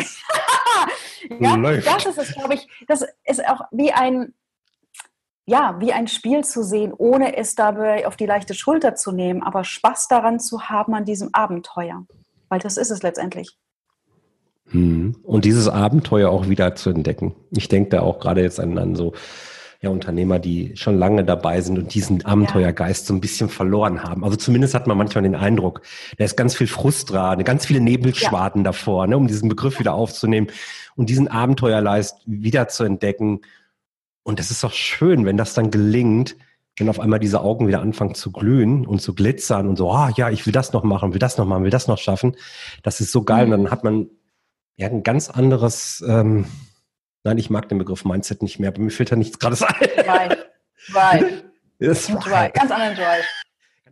[1.40, 1.88] ja, Läuft.
[1.88, 4.34] das ist es, glaube ich, das ist auch wie ein,
[5.46, 9.44] ja, wie ein Spiel zu sehen, ohne es dabei auf die leichte Schulter zu nehmen,
[9.44, 12.06] aber Spaß daran zu haben an diesem Abenteuer.
[12.50, 13.58] Weil das ist es letztendlich.
[14.70, 15.16] Hm.
[15.24, 17.36] Und dieses Abenteuer auch wieder zu entdecken.
[17.52, 19.14] Ich denke da auch gerade jetzt an, an so
[19.86, 24.24] ja, Unternehmer, die schon lange dabei sind und diesen Abenteuergeist so ein bisschen verloren haben.
[24.24, 25.82] Also zumindest hat man manchmal den Eindruck,
[26.18, 28.72] da ist ganz viel Frust dran, ganz viele Nebelschwaden ja.
[28.72, 30.48] davor, ne, um diesen Begriff wieder aufzunehmen
[30.96, 33.42] und diesen Abenteuerleist wieder zu entdecken
[34.26, 36.36] und das ist doch schön, wenn das dann gelingt,
[36.78, 40.12] wenn auf einmal diese Augen wieder anfangen zu glühen und zu glitzern und so, ah
[40.18, 42.36] ja, ich will das noch machen, will das noch machen, will das noch schaffen.
[42.82, 43.46] Das ist so geil.
[43.46, 43.54] Mhm.
[43.54, 44.10] Und dann hat man
[44.78, 46.46] ja ein ganz anderes, ähm,
[47.26, 49.90] nein, ich mag den Begriff Mindset nicht mehr, aber mir fällt da nichts gerade ein.
[50.06, 50.46] Drive.
[50.92, 51.44] Drive.
[52.24, 52.54] Drive.
[52.54, 53.26] Ganz anderen Drive.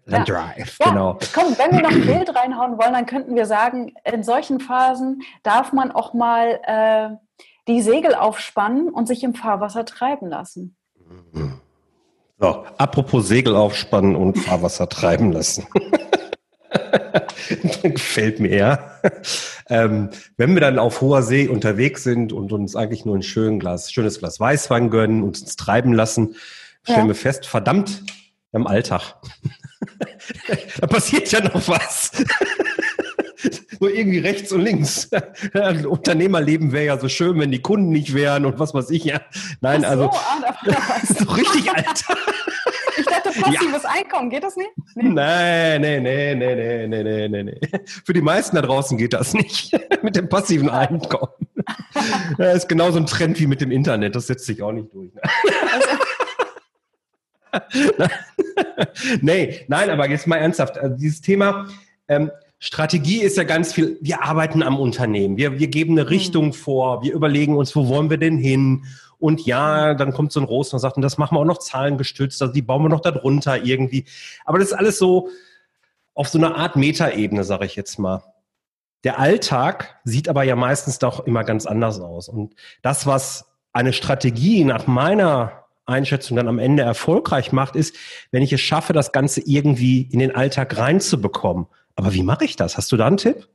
[0.06, 0.24] Ja.
[0.24, 0.89] Drive, ja.
[0.89, 1.19] genau.
[1.34, 5.22] Komm, wenn wir noch ein Bild reinhauen wollen, dann könnten wir sagen, in solchen Phasen
[5.43, 10.76] darf man auch mal äh, die Segel aufspannen und sich im Fahrwasser treiben lassen.
[12.38, 15.67] So, apropos Segel aufspannen und Fahrwasser treiben lassen.
[17.83, 19.01] Gefällt mir eher.
[19.69, 23.59] Ähm, wenn wir dann auf hoher See unterwegs sind und uns eigentlich nur ein schön
[23.59, 26.36] Glas, schönes Glas Weißwein gönnen und uns treiben lassen,
[26.83, 27.07] stellen ja.
[27.07, 28.03] wir fest, verdammt,
[28.51, 29.15] im Alltag.
[30.79, 32.12] da passiert ja noch was
[33.79, 35.09] so irgendwie rechts und links.
[35.88, 39.21] Unternehmerleben wäre ja so schön, wenn die Kunden nicht wären und was weiß ich ja.
[39.62, 40.55] Nein, so, also ah,
[41.19, 42.17] doch richtig, Alter.
[43.41, 43.89] Passives ja.
[43.89, 44.69] Einkommen, geht das nicht?
[44.96, 45.10] Nee.
[45.10, 47.60] Nein, nee, nee, nee, nee, nee, nee, nee.
[48.06, 51.32] Für die meisten da draußen geht das nicht mit dem passiven Einkommen.
[52.38, 55.13] Das ist genauso ein Trend wie mit dem Internet, das setzt sich auch nicht durch.
[55.13, 55.22] Ne?
[59.22, 60.78] Nee, nein, aber jetzt mal ernsthaft.
[60.78, 61.67] Also dieses Thema,
[62.08, 66.08] ähm, Strategie ist ja ganz viel, wir arbeiten am Unternehmen, wir, wir geben eine mhm.
[66.08, 68.86] Richtung vor, wir überlegen uns, wo wollen wir denn hin?
[69.23, 71.59] Und ja, dann kommt so ein Rost und sagt, und das machen wir auch noch
[71.59, 74.03] zahlengestützt, also die bauen wir noch darunter irgendwie.
[74.43, 75.29] Aber das ist alles so
[76.13, 78.21] auf so einer Art Metaebene, sage ich jetzt mal.
[79.05, 82.27] Der Alltag sieht aber ja meistens doch immer ganz anders aus.
[82.27, 85.53] Und das, was eine Strategie nach meiner
[85.86, 87.95] Einschätzung dann am Ende erfolgreich macht, ist,
[88.31, 91.67] wenn ich es schaffe, das Ganze irgendwie in den Alltag reinzubekommen.
[91.95, 92.75] Aber wie mache ich das?
[92.75, 93.47] Hast du da einen Tipp?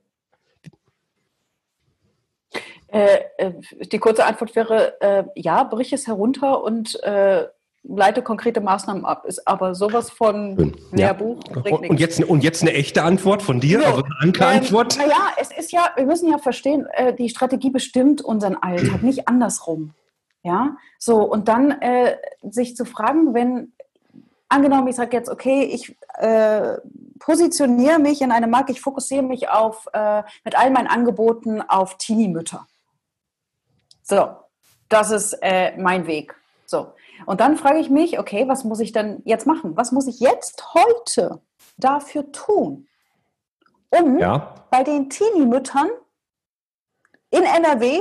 [2.89, 3.53] Äh, äh,
[3.93, 7.47] die kurze Antwort wäre, äh, ja, brich es herunter und äh,
[7.83, 9.25] leite konkrete Maßnahmen ab.
[9.27, 10.77] Ist aber sowas von Schön.
[10.93, 11.41] Lehrbuch.
[11.65, 11.73] Ja.
[11.73, 13.89] Und, jetzt, und jetzt eine echte Antwort von dir, ja.
[13.89, 14.97] also eine Ankerantwort?
[14.97, 19.03] Ähm, naja, es ist ja, wir müssen ja verstehen, äh, die Strategie bestimmt unseren Alltag,
[19.03, 19.95] nicht andersrum.
[20.45, 23.73] Ja, so und dann äh, sich zu fragen, wenn
[24.49, 26.77] angenommen, ich sage jetzt, okay, ich äh,
[27.19, 31.99] positioniere mich in eine Marke, ich fokussiere mich auf äh, mit all meinen Angeboten auf
[31.99, 32.67] Teenie-Mütter.
[34.09, 34.31] So,
[34.89, 36.35] das ist äh, mein Weg.
[36.65, 36.95] So.
[37.27, 39.77] Und dann frage ich mich, okay, was muss ich denn jetzt machen?
[39.77, 41.43] Was muss ich jetzt heute
[41.77, 42.87] dafür tun,
[43.91, 44.55] um ja.
[44.71, 45.91] bei den Teenie-Müttern
[47.31, 48.01] in NRW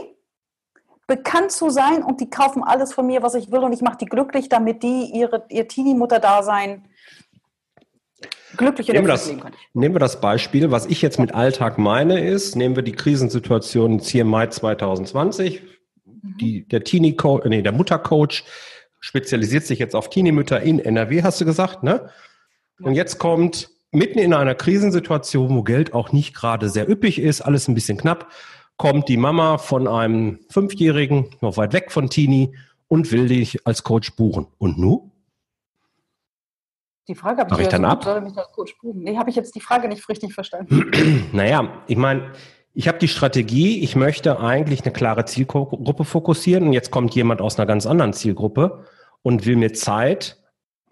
[1.07, 3.97] bekannt zu sein und die kaufen alles von mir, was ich will und ich mache
[3.97, 6.87] die glücklich, damit die ihre, ihr Teenie-Mutter-Dasein
[8.55, 9.31] glücklich nehmen wir, das,
[9.73, 13.99] nehmen wir das Beispiel, was ich jetzt mit Alltag meine ist, nehmen wir die Krisensituation
[13.99, 15.76] jetzt hier im Mai 2020, mhm.
[16.39, 18.43] Die, der Teenie Coach, nee, der Muttercoach
[18.99, 22.09] spezialisiert sich jetzt auf Teenie-Mütter in NRW, hast du gesagt, ne?
[22.81, 27.41] Und jetzt kommt mitten in einer Krisensituation, wo Geld auch nicht gerade sehr üppig ist,
[27.41, 28.31] alles ein bisschen knapp,
[28.77, 32.53] kommt die Mama von einem Fünfjährigen, noch weit weg von Teenie,
[32.87, 34.47] und will dich als Coach buchen.
[34.59, 35.11] Und nu?
[37.07, 38.03] Die Frage habe ich, ich dann ab?
[38.03, 39.01] Soll mich als Coach buchen?
[39.01, 41.29] Nee, habe ich jetzt die Frage nicht richtig verstanden.
[41.33, 42.33] naja, ich meine,
[42.77, 47.41] ich habe die Strategie, ich möchte eigentlich eine klare Zielgruppe fokussieren und jetzt kommt jemand
[47.41, 48.85] aus einer ganz anderen Zielgruppe
[49.21, 50.37] und will mir Zeit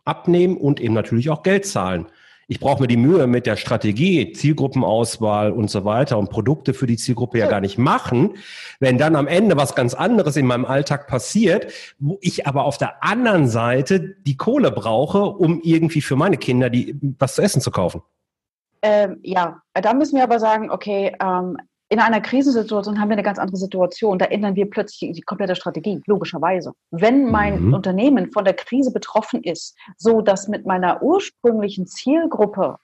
[0.03, 2.07] abnehmen und eben natürlich auch Geld zahlen
[2.47, 6.85] ich brauche mir die Mühe mit der Strategie, Zielgruppenauswahl und so weiter und Produkte für
[6.85, 8.37] die Zielgruppe ja gar nicht machen.
[8.79, 12.77] Wenn dann am Ende was ganz anderes in meinem Alltag passiert, wo ich aber auf
[12.77, 17.61] der anderen Seite die Kohle brauche, um irgendwie für meine Kinder die was zu essen
[17.61, 18.03] zu kaufen.
[18.83, 21.57] Ähm, ja, da müssen wir aber sagen, okay, ähm,
[21.89, 24.17] in einer Krisensituation haben wir eine ganz andere Situation.
[24.17, 26.73] Da ändern wir plötzlich die komplette Strategie, logischerweise.
[26.91, 27.73] Wenn mein mhm.
[27.73, 32.77] Unternehmen von der Krise betroffen ist, so dass mit meiner ursprünglichen Zielgruppe,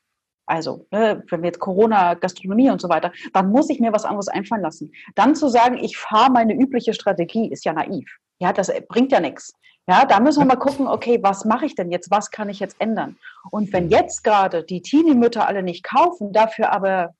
[0.46, 4.06] also ne, wenn wir jetzt Corona, Gastronomie und so weiter, dann muss ich mir was
[4.06, 4.92] anderes einfallen lassen.
[5.16, 8.18] Dann zu sagen, ich fahre meine übliche Strategie, ist ja naiv.
[8.40, 9.54] Ja, das bringt ja nichts.
[9.88, 12.12] Ja, da müssen wir mal gucken, okay, was mache ich denn jetzt?
[12.12, 13.18] Was kann ich jetzt ändern?
[13.50, 17.16] Und wenn jetzt gerade die Teenie-Mütter alle nicht kaufen, dafür aber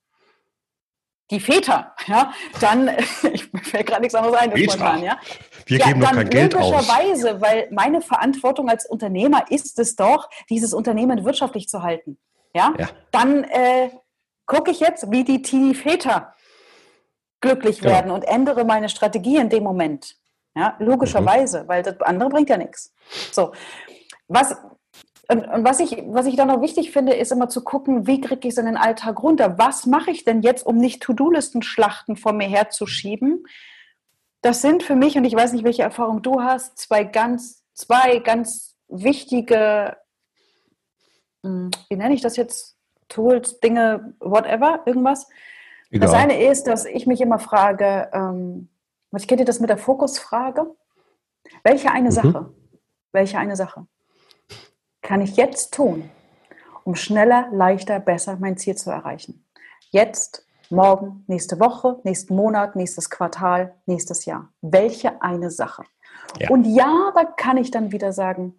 [1.30, 2.88] die Väter, ja, dann,
[3.32, 5.18] ich fällt gerade nichts anderes ein, spontan, ja.
[5.66, 6.70] Wir ja, geben doch kein Geld aus.
[6.70, 12.18] Logischerweise, weil meine Verantwortung als Unternehmer ist es doch, dieses Unternehmen wirtschaftlich zu halten.
[12.54, 12.88] Ja, ja.
[13.12, 13.90] dann äh,
[14.46, 16.34] gucke ich jetzt, wie die Teenie-Väter
[17.40, 17.92] glücklich genau.
[17.92, 20.16] werden und ändere meine Strategie in dem Moment.
[20.54, 21.68] Ja, logischerweise, mhm.
[21.68, 22.92] weil das andere bringt ja nichts.
[23.30, 23.52] So,
[24.28, 24.54] was
[25.28, 28.20] und, und, was, ich, was ich dann noch wichtig finde, ist immer zu gucken, wie
[28.20, 29.56] kriege ich es in den Alltag runter?
[29.58, 33.44] Was mache ich denn jetzt, um nicht To-Do-Listen-Schlachten vor mir herzuschieben?
[34.42, 38.18] Das sind für mich, und ich weiß nicht, welche Erfahrung du hast, zwei ganz, zwei
[38.18, 39.96] ganz wichtige,
[41.44, 42.76] hm, wie nenne ich das jetzt?
[43.08, 45.28] Tools, Dinge, whatever, irgendwas.
[45.90, 46.08] Egal.
[46.08, 48.70] Das eine ist, dass ich mich immer frage, ähm,
[49.10, 50.74] was kennt ihr das mit der Fokusfrage?
[51.62, 52.12] Welche eine mhm.
[52.12, 52.54] Sache?
[53.12, 53.86] Welche eine Sache?
[55.02, 56.10] Kann ich jetzt tun,
[56.84, 59.44] um schneller, leichter, besser mein Ziel zu erreichen?
[59.90, 64.48] Jetzt, morgen, nächste Woche, nächsten Monat, nächstes Quartal, nächstes Jahr.
[64.62, 65.84] Welche eine Sache?
[66.38, 66.48] Ja.
[66.50, 68.54] Und ja, da kann ich dann wieder sagen,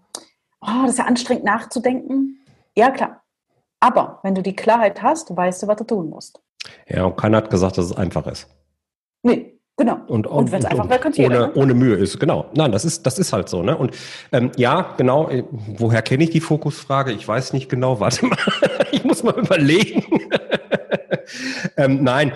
[0.62, 2.40] oh, das ist ja anstrengend nachzudenken.
[2.76, 3.24] Ja, klar.
[3.80, 6.42] Aber wenn du die Klarheit hast, weißt du, was du tun musst.
[6.88, 8.48] Ja, und keiner hat gesagt, dass es einfach ist.
[9.24, 9.96] Nee, Genau.
[10.08, 11.54] Und, und, und wenn es einfach könnte ohne, ne?
[11.56, 12.46] ohne Mühe ist, genau.
[12.54, 13.64] Nein, das ist, das ist halt so.
[13.64, 13.76] Ne?
[13.76, 13.96] Und
[14.32, 17.12] ähm, ja, genau, äh, woher kenne ich die Fokusfrage?
[17.12, 18.38] Ich weiß nicht genau, warte mal,
[18.92, 20.06] ich muss mal überlegen.
[21.78, 22.34] ähm, nein,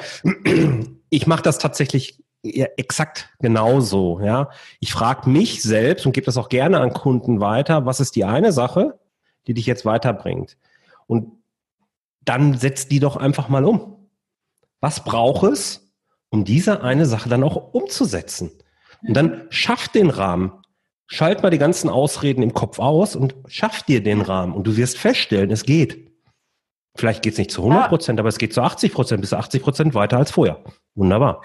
[1.10, 4.20] ich mache das tatsächlich exakt genauso.
[4.22, 4.50] Ja?
[4.80, 8.26] Ich frage mich selbst und gebe das auch gerne an Kunden weiter, was ist die
[8.26, 9.00] eine Sache,
[9.46, 10.58] die dich jetzt weiterbringt?
[11.06, 11.32] Und
[12.26, 14.10] dann setzt die doch einfach mal um.
[14.80, 15.87] Was braucht es?
[16.30, 18.52] Um diese eine Sache dann auch umzusetzen.
[19.08, 20.52] Und dann schaff den Rahmen.
[21.08, 24.54] Schalt mal die ganzen Ausreden im Kopf aus und schaff dir den Rahmen.
[24.54, 26.12] Und du wirst feststellen, es geht.
[26.96, 28.22] Vielleicht geht es nicht zu 100 Prozent, ja.
[28.22, 30.64] aber es geht zu 80 Prozent, bis 80 Prozent weiter als vorher.
[30.96, 31.44] Wunderbar.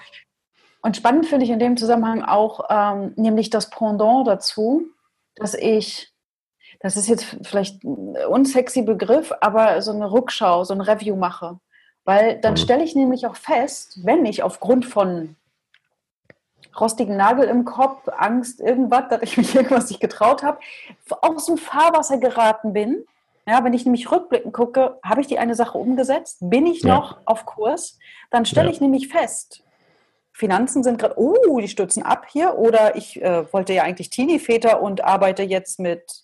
[0.81, 4.87] Und spannend finde ich in dem Zusammenhang auch ähm, nämlich das Pendant dazu,
[5.35, 6.11] dass ich,
[6.81, 11.59] das ist jetzt vielleicht ein unsexy Begriff, aber so eine Rückschau, so ein Review mache.
[12.05, 12.57] Weil dann mhm.
[12.57, 15.35] stelle ich nämlich auch fest, wenn ich aufgrund von
[16.79, 20.59] rostigen Nagel im Kopf, Angst, irgendwas, dass ich mich irgendwas nicht getraut habe,
[21.21, 23.05] aus dem Fahrwasser geraten bin.
[23.45, 26.37] Ja, wenn ich nämlich rückblickend gucke, habe ich die eine Sache umgesetzt?
[26.39, 27.21] Bin ich noch ja.
[27.25, 27.99] auf Kurs?
[28.31, 28.73] Dann stelle ja.
[28.73, 29.63] ich nämlich fest,
[30.33, 32.57] Finanzen sind gerade, oh, die stürzen ab hier.
[32.57, 36.22] Oder ich äh, wollte ja eigentlich Teenie-Väter und arbeite jetzt mit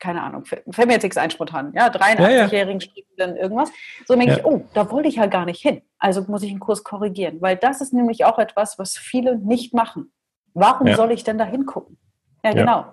[0.00, 3.34] keine Ahnung, fällt mir jetzt nichts ein spontan, ja, 83-jährigen ja, ja.
[3.36, 3.70] irgendwas.
[4.06, 4.38] So denke ja.
[4.38, 5.82] ich, oh, da wollte ich ja gar nicht hin.
[5.98, 9.74] Also muss ich einen Kurs korrigieren, weil das ist nämlich auch etwas, was viele nicht
[9.74, 10.10] machen.
[10.54, 10.96] Warum ja.
[10.96, 11.98] soll ich denn da hingucken?
[12.42, 12.86] Ja, genau.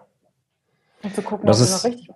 [1.01, 2.09] Um zu gucken, das ist, richtig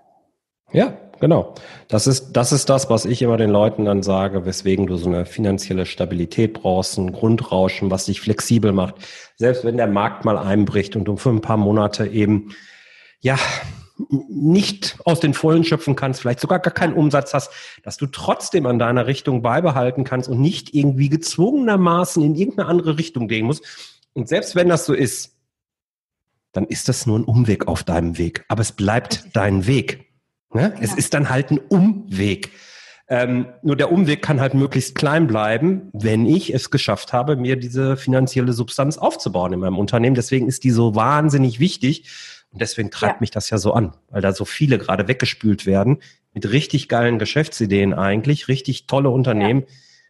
[0.71, 1.55] Ja, genau.
[1.87, 5.07] Das ist, das ist das, was ich immer den Leuten dann sage, weswegen du so
[5.07, 8.95] eine finanzielle Stabilität brauchst, ein Grundrauschen, was dich flexibel macht.
[9.37, 12.53] Selbst wenn der Markt mal einbricht und du für ein paar Monate eben,
[13.21, 13.37] ja,
[14.09, 17.51] nicht aus den Vollen schöpfen kannst, vielleicht sogar gar keinen Umsatz hast,
[17.83, 22.97] dass du trotzdem an deiner Richtung beibehalten kannst und nicht irgendwie gezwungenermaßen in irgendeine andere
[22.97, 23.63] Richtung gehen musst.
[24.13, 25.35] Und selbst wenn das so ist,
[26.51, 28.45] dann ist das nur ein Umweg auf deinem Weg.
[28.47, 30.11] Aber es bleibt dein Weg.
[30.53, 30.73] Ne?
[30.81, 32.51] Es ist dann halt ein Umweg.
[33.07, 37.57] Ähm, nur der Umweg kann halt möglichst klein bleiben, wenn ich es geschafft habe, mir
[37.57, 40.15] diese finanzielle Substanz aufzubauen in meinem Unternehmen.
[40.15, 42.09] Deswegen ist die so wahnsinnig wichtig.
[42.51, 43.21] Und deswegen treibt ja.
[43.21, 45.99] mich das ja so an, weil da so viele gerade weggespült werden
[46.33, 49.67] mit richtig geilen Geschäftsideen eigentlich, richtig tolle Unternehmen, ja.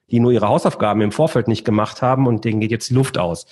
[0.09, 3.17] die nur ihre Hausaufgaben im Vorfeld nicht gemacht haben und denen geht jetzt die Luft
[3.17, 3.45] aus.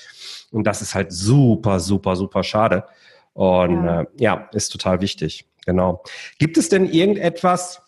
[0.52, 2.86] Und das ist halt super, super, super schade.
[3.34, 5.46] Und ja, äh, ja ist total wichtig.
[5.66, 6.04] Genau.
[6.40, 7.82] Gibt es denn irgendetwas,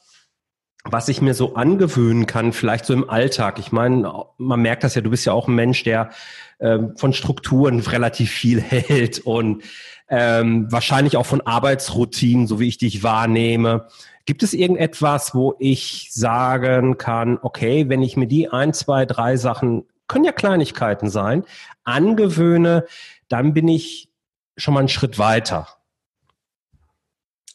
[0.84, 3.60] was ich mir so angewöhnen kann, vielleicht so im Alltag?
[3.60, 6.12] Ich meine, man merkt das ja, du bist ja auch ein Mensch, der
[6.60, 9.64] äh, von Strukturen relativ viel hält und
[10.12, 13.88] ähm, wahrscheinlich auch von Arbeitsroutinen, so wie ich dich wahrnehme.
[14.26, 19.38] Gibt es irgendetwas, wo ich sagen kann, okay, wenn ich mir die ein, zwei, drei
[19.38, 21.46] Sachen, können ja Kleinigkeiten sein,
[21.86, 22.86] angewöhne,
[23.30, 24.12] dann bin ich
[24.58, 25.68] schon mal einen Schritt weiter.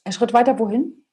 [0.05, 1.05] Ein Schritt weiter wohin?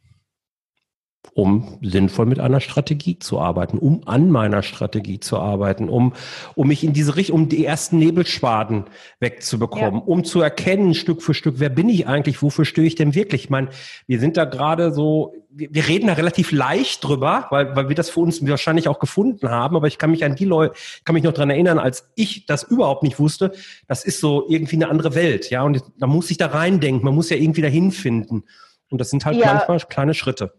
[1.34, 6.14] Um sinnvoll mit einer Strategie zu arbeiten, um an meiner Strategie zu arbeiten, um,
[6.56, 8.86] um mich in diese Richtung, um die ersten Nebelschwaden
[9.20, 10.06] wegzubekommen, ja.
[10.06, 13.46] um zu erkennen, Stück für Stück, wer bin ich eigentlich, wofür stehe ich denn wirklich?
[13.46, 13.70] Ich meine,
[14.06, 17.96] wir sind da gerade so, wir, wir reden da relativ leicht drüber, weil, weil wir
[17.96, 21.16] das für uns wahrscheinlich auch gefunden haben, aber ich kann mich an die Leute, kann
[21.16, 23.54] mich noch dran erinnern, als ich das überhaupt nicht wusste,
[23.88, 27.16] das ist so irgendwie eine andere Welt, ja, und da muss ich da reindenken, man
[27.16, 28.44] muss ja irgendwie dahin finden.
[28.90, 29.56] Und das sind halt ja.
[29.68, 30.54] manchmal kleine Schritte.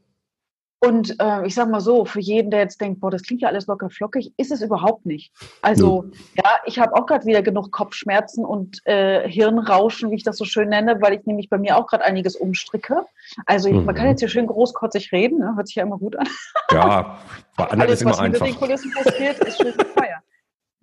[0.81, 3.49] Und äh, ich sage mal so, für jeden, der jetzt denkt, boah, das klingt ja
[3.49, 5.33] alles locker flockig, ist es überhaupt nicht.
[5.63, 10.25] Also ja, ja ich habe auch gerade wieder genug Kopfschmerzen und äh, Hirnrauschen, wie ich
[10.25, 13.07] das so schön nenne, weil ich nämlich bei mir auch gerade einiges umstricke.
[13.47, 13.87] Also mhm.
[13.87, 14.11] man kann mhm.
[14.11, 15.55] jetzt hier schön großkotzig reden, ne?
[15.57, 16.29] hört sich ja immer gut an.
[16.71, 17.19] Ja,
[17.57, 18.45] bei anderen alles, ist immer was einfach.
[18.45, 20.21] den Kulissen passiert, ist schön Feier.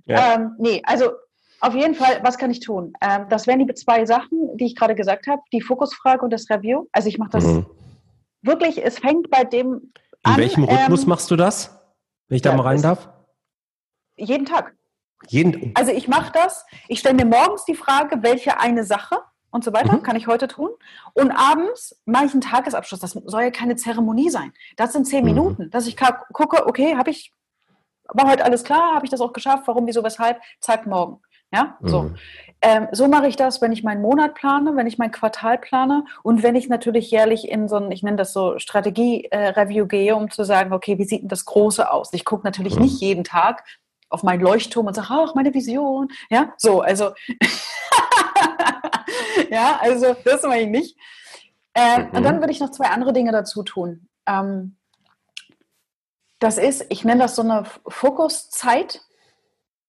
[0.06, 0.34] Ja.
[0.34, 1.12] Ähm, nee, also
[1.60, 2.92] auf jeden Fall, was kann ich tun?
[3.02, 6.50] Ähm, das wären die zwei Sachen, die ich gerade gesagt habe, die Fokusfrage und das
[6.50, 6.88] Review.
[6.92, 7.68] Also ich mache das mhm
[8.42, 9.92] wirklich, es fängt bei dem In
[10.24, 11.80] an, welchem Rhythmus ähm, machst du das,
[12.28, 13.10] wenn ich da mal rein darf?
[14.18, 14.76] Jeden Tag.
[15.28, 19.20] Jeden, also ich mache das, ich stelle mir morgens die Frage, welche eine Sache
[19.52, 20.04] und so weiter mhm.
[20.04, 20.72] kann ich heute tun.
[21.14, 23.00] Und abends mache ich einen Tagesabschluss.
[23.00, 24.54] Das soll ja keine Zeremonie sein.
[24.78, 25.32] Das sind zehn mhm.
[25.32, 27.34] Minuten, dass ich gucke, okay, habe ich,
[28.06, 31.22] war heute alles klar, habe ich das auch geschafft, warum, wieso, weshalb, zack, morgen.
[31.52, 32.04] Ja, so.
[32.04, 32.16] Mhm.
[32.64, 36.06] Ähm, so mache ich das, wenn ich meinen Monat plane, wenn ich mein Quartal plane
[36.22, 40.16] und wenn ich natürlich jährlich in so ein, ich nenne das so Strategie-Review äh, gehe,
[40.16, 42.14] um zu sagen, okay, wie sieht denn das Große aus?
[42.14, 42.84] Ich gucke natürlich mhm.
[42.84, 43.64] nicht jeden Tag
[44.10, 46.10] auf meinen Leuchtturm und sage, ach, meine Vision.
[46.30, 47.14] Ja, so, also,
[49.50, 50.98] ja, also, das mache ich nicht.
[51.74, 52.18] Ähm, mhm.
[52.18, 54.08] Und dann würde ich noch zwei andere Dinge dazu tun.
[54.28, 54.78] Ähm,
[56.40, 59.02] das ist, ich nenne das so eine Fokuszeit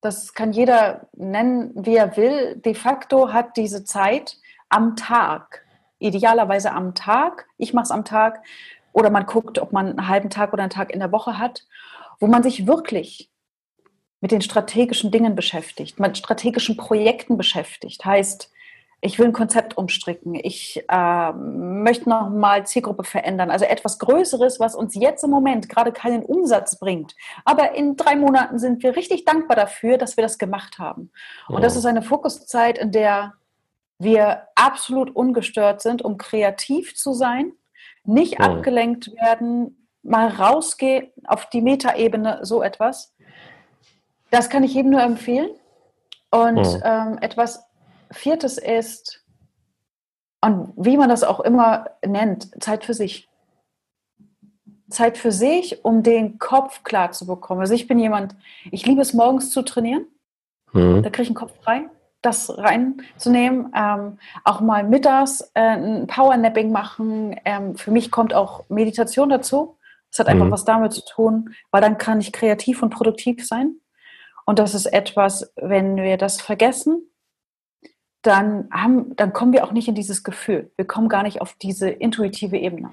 [0.02, 2.56] das kann jeder nennen, wie er will.
[2.56, 4.36] De facto hat diese Zeit
[4.68, 5.64] am Tag,
[6.00, 8.42] idealerweise am Tag, ich mache es am Tag,
[8.92, 11.66] oder man guckt, ob man einen halben Tag oder einen Tag in der Woche hat,
[12.18, 13.30] wo man sich wirklich
[14.20, 18.04] mit den strategischen Dingen beschäftigt, mit strategischen Projekten beschäftigt.
[18.04, 18.51] Heißt,
[19.04, 24.76] ich will ein Konzept umstricken, ich äh, möchte nochmal Zielgruppe verändern, also etwas Größeres, was
[24.76, 27.16] uns jetzt im Moment gerade keinen Umsatz bringt.
[27.44, 31.10] Aber in drei Monaten sind wir richtig dankbar dafür, dass wir das gemacht haben.
[31.48, 31.60] Und oh.
[31.60, 33.34] das ist eine Fokuszeit, in der
[33.98, 37.52] wir absolut ungestört sind, um kreativ zu sein,
[38.04, 38.44] nicht oh.
[38.44, 43.12] abgelenkt werden, mal rausgehen auf die Metaebene, so etwas.
[44.30, 45.50] Das kann ich jedem nur empfehlen.
[46.30, 46.80] Und oh.
[46.84, 47.64] ähm, etwas
[48.12, 49.22] viertes ist,
[50.44, 53.28] und wie man das auch immer nennt, Zeit für sich.
[54.90, 57.60] Zeit für sich, um den Kopf klar zu bekommen.
[57.60, 58.34] Also ich bin jemand,
[58.70, 60.06] ich liebe es morgens zu trainieren.
[60.72, 61.02] Mhm.
[61.02, 61.88] Da kriege ich einen Kopf frei,
[62.20, 63.72] das reinzunehmen.
[63.74, 67.36] Ähm, auch mal mittags äh, ein Powernapping machen.
[67.44, 69.78] Ähm, für mich kommt auch Meditation dazu.
[70.10, 70.50] Das hat einfach mhm.
[70.50, 73.76] was damit zu tun, weil dann kann ich kreativ und produktiv sein.
[74.44, 77.08] Und das ist etwas, wenn wir das vergessen,
[78.22, 80.70] dann, haben, dann kommen wir auch nicht in dieses Gefühl.
[80.76, 82.90] Wir kommen gar nicht auf diese intuitive Ebene.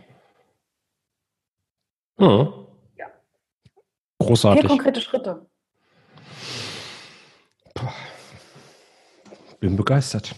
[2.18, 2.54] Mhm.
[2.98, 3.06] Ja.
[4.20, 4.62] Großartig.
[4.62, 5.46] Vier konkrete Schritte.
[9.60, 10.36] bin begeistert.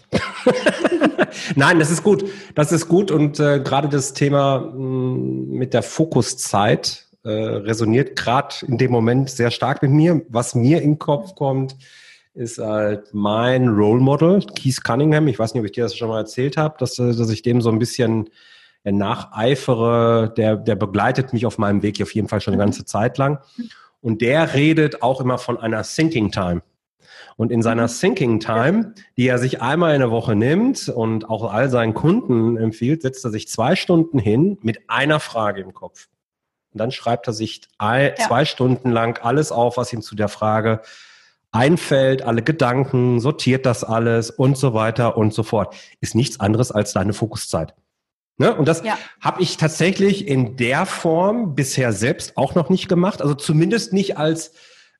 [1.56, 2.24] Nein, das ist gut.
[2.54, 8.16] Das ist gut und äh, gerade das Thema mh, mm, mit der Fokuszeit äh, resoniert
[8.16, 10.22] gerade in dem Moment sehr stark mit mir.
[10.28, 11.76] Was mir in den Kopf kommt,
[12.34, 15.28] ist halt mein Role Model, Keith Cunningham.
[15.28, 17.42] Ich weiß nicht, ob ich dir das schon mal erzählt habe, dass, äh, dass ich
[17.42, 18.30] dem so ein bisschen
[18.84, 20.32] äh, nacheifere.
[20.36, 23.38] Der, der begleitet mich auf meinem Weg auf jeden Fall schon eine ganze Zeit lang.
[24.00, 26.62] Und der redet auch immer von einer Thinking Time.
[27.36, 27.92] Und in seiner mhm.
[27.92, 32.56] Thinking Time, die er sich einmal in der Woche nimmt und auch all seinen Kunden
[32.56, 36.08] empfiehlt, setzt er sich zwei Stunden hin mit einer Frage im Kopf.
[36.72, 38.44] Und dann schreibt er sich zwei ja.
[38.46, 40.80] Stunden lang alles auf, was ihm zu der Frage
[41.52, 45.74] einfällt, alle Gedanken, sortiert das alles und so weiter und so fort.
[46.00, 47.74] Ist nichts anderes als deine Fokuszeit.
[48.38, 48.54] Ne?
[48.54, 48.98] Und das ja.
[49.20, 53.20] habe ich tatsächlich in der Form bisher selbst auch noch nicht gemacht.
[53.20, 54.52] Also zumindest nicht als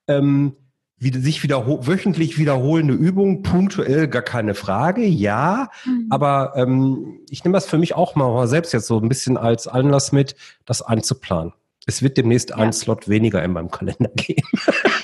[0.07, 0.55] ähm,
[0.99, 5.71] wie, sich wiederho wöchentlich wiederholende Übung, punktuell gar keine Frage, ja.
[5.85, 6.07] Mhm.
[6.11, 9.67] Aber ähm, ich nehme das für mich auch mal selbst jetzt so ein bisschen als
[9.67, 11.53] Anlass mit, das einzuplanen.
[11.87, 12.57] Es wird demnächst ja.
[12.57, 14.47] ein Slot weniger in meinem Kalender geben.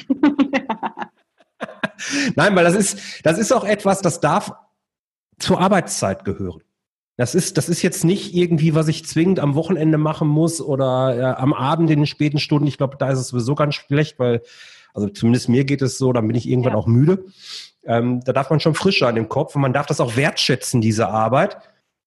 [2.37, 4.53] Nein, weil das ist, das ist auch etwas, das darf
[5.39, 6.63] zur Arbeitszeit gehören.
[7.17, 11.17] Das ist, das ist jetzt nicht irgendwie, was ich zwingend am Wochenende machen muss oder
[11.17, 12.69] äh, am Abend in den späten Stunden.
[12.69, 14.43] Ich glaube, da ist es sowieso ganz schlecht, weil
[14.95, 16.79] also zumindest mir geht es so, dann bin ich irgendwann ja.
[16.79, 17.25] auch müde.
[17.85, 20.81] Ähm, da darf man schon frisch sein im Kopf und man darf das auch wertschätzen,
[20.81, 21.57] diese Arbeit.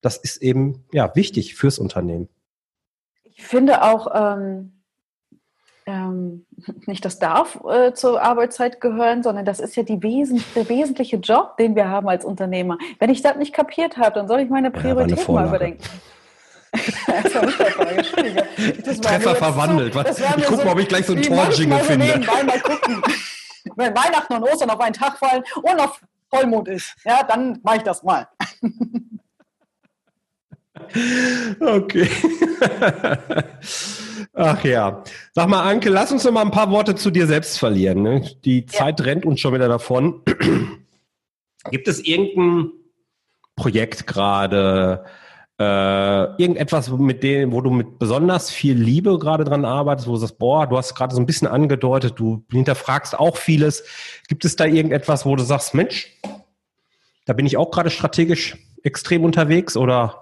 [0.02, 2.28] Das ist eben ja wichtig fürs Unternehmen.
[3.24, 4.81] Ich finde auch, ähm,
[5.86, 6.46] ähm,
[6.86, 11.18] nicht das darf äh, zur Arbeitszeit gehören, sondern das ist ja die Wesen der wesentliche
[11.18, 12.78] Job, den wir haben als Unternehmer.
[13.00, 15.84] Wenn ich das nicht kapiert habe, dann soll ich meine Prioritäten ja, mal überdenken.
[16.72, 18.48] das war nicht der Frage, Entschuldige.
[19.02, 19.94] Treffer verwandelt.
[19.94, 20.00] So,
[20.38, 22.20] ich gucke so, mal, ob ich gleich so ein Torjingle so finde.
[22.20, 23.02] mal gucken.
[23.76, 27.78] Wenn Weihnachten und Ostern auf einen Tag fallen und auf Vollmond ist, ja, dann mache
[27.78, 28.28] ich das mal.
[31.60, 32.08] Okay.
[34.34, 35.04] Ach ja.
[35.34, 38.02] Sag mal, Anke, lass uns noch mal ein paar Worte zu dir selbst verlieren.
[38.02, 38.30] Ne?
[38.46, 39.06] Die Zeit ja.
[39.06, 40.22] rennt uns schon wieder davon.
[41.70, 42.72] Gibt es irgendein
[43.56, 45.06] Projekt gerade,
[45.60, 50.18] äh, irgendetwas, mit dem, wo du mit besonders viel Liebe gerade dran arbeitest, wo du
[50.18, 53.84] sagst, boah, du hast gerade so ein bisschen angedeutet, du hinterfragst auch vieles.
[54.28, 56.18] Gibt es da irgendetwas, wo du sagst, Mensch,
[57.26, 60.21] da bin ich auch gerade strategisch extrem unterwegs oder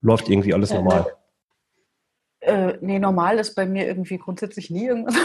[0.00, 1.06] läuft irgendwie alles normal?
[2.40, 5.16] Äh, nee, normal ist bei mir irgendwie grundsätzlich nie irgendwas.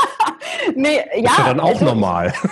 [0.74, 1.30] nee, ja.
[1.30, 2.32] Ist ja dann auch also normal.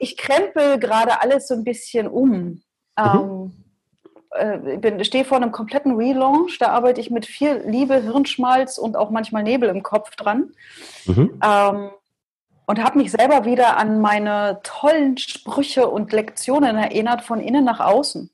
[0.00, 2.30] Ich, krempel gerade alles so ein bisschen um.
[2.30, 2.62] Mhm.
[2.96, 6.56] Ähm, äh, stehe vor einem kompletten Relaunch.
[6.58, 10.52] Da arbeite ich mit viel Liebe, Hirnschmalz und auch manchmal Nebel im Kopf dran.
[11.06, 11.40] Mhm.
[11.42, 11.90] Ähm,
[12.66, 17.80] und habe mich selber wieder an meine tollen Sprüche und Lektionen erinnert, von innen nach
[17.80, 18.30] außen.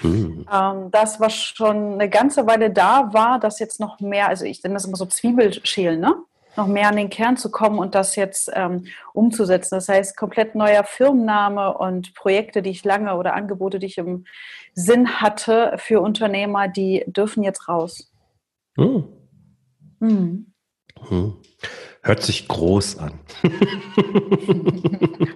[0.00, 0.46] Mhm.
[0.52, 4.62] Ähm, das, was schon eine ganze Weile da war, das jetzt noch mehr, also ich
[4.62, 6.14] nenne das immer so Zwiebelschälen, ne?
[6.56, 9.74] noch mehr an den Kern zu kommen und das jetzt ähm, umzusetzen.
[9.74, 14.24] Das heißt, komplett neuer Firmenname und Projekte, die ich lange oder Angebote, die ich im
[14.72, 18.12] Sinn hatte für Unternehmer, die dürfen jetzt raus.
[18.76, 19.04] Hm.
[20.00, 20.52] Hm.
[22.06, 23.18] Hört sich groß an.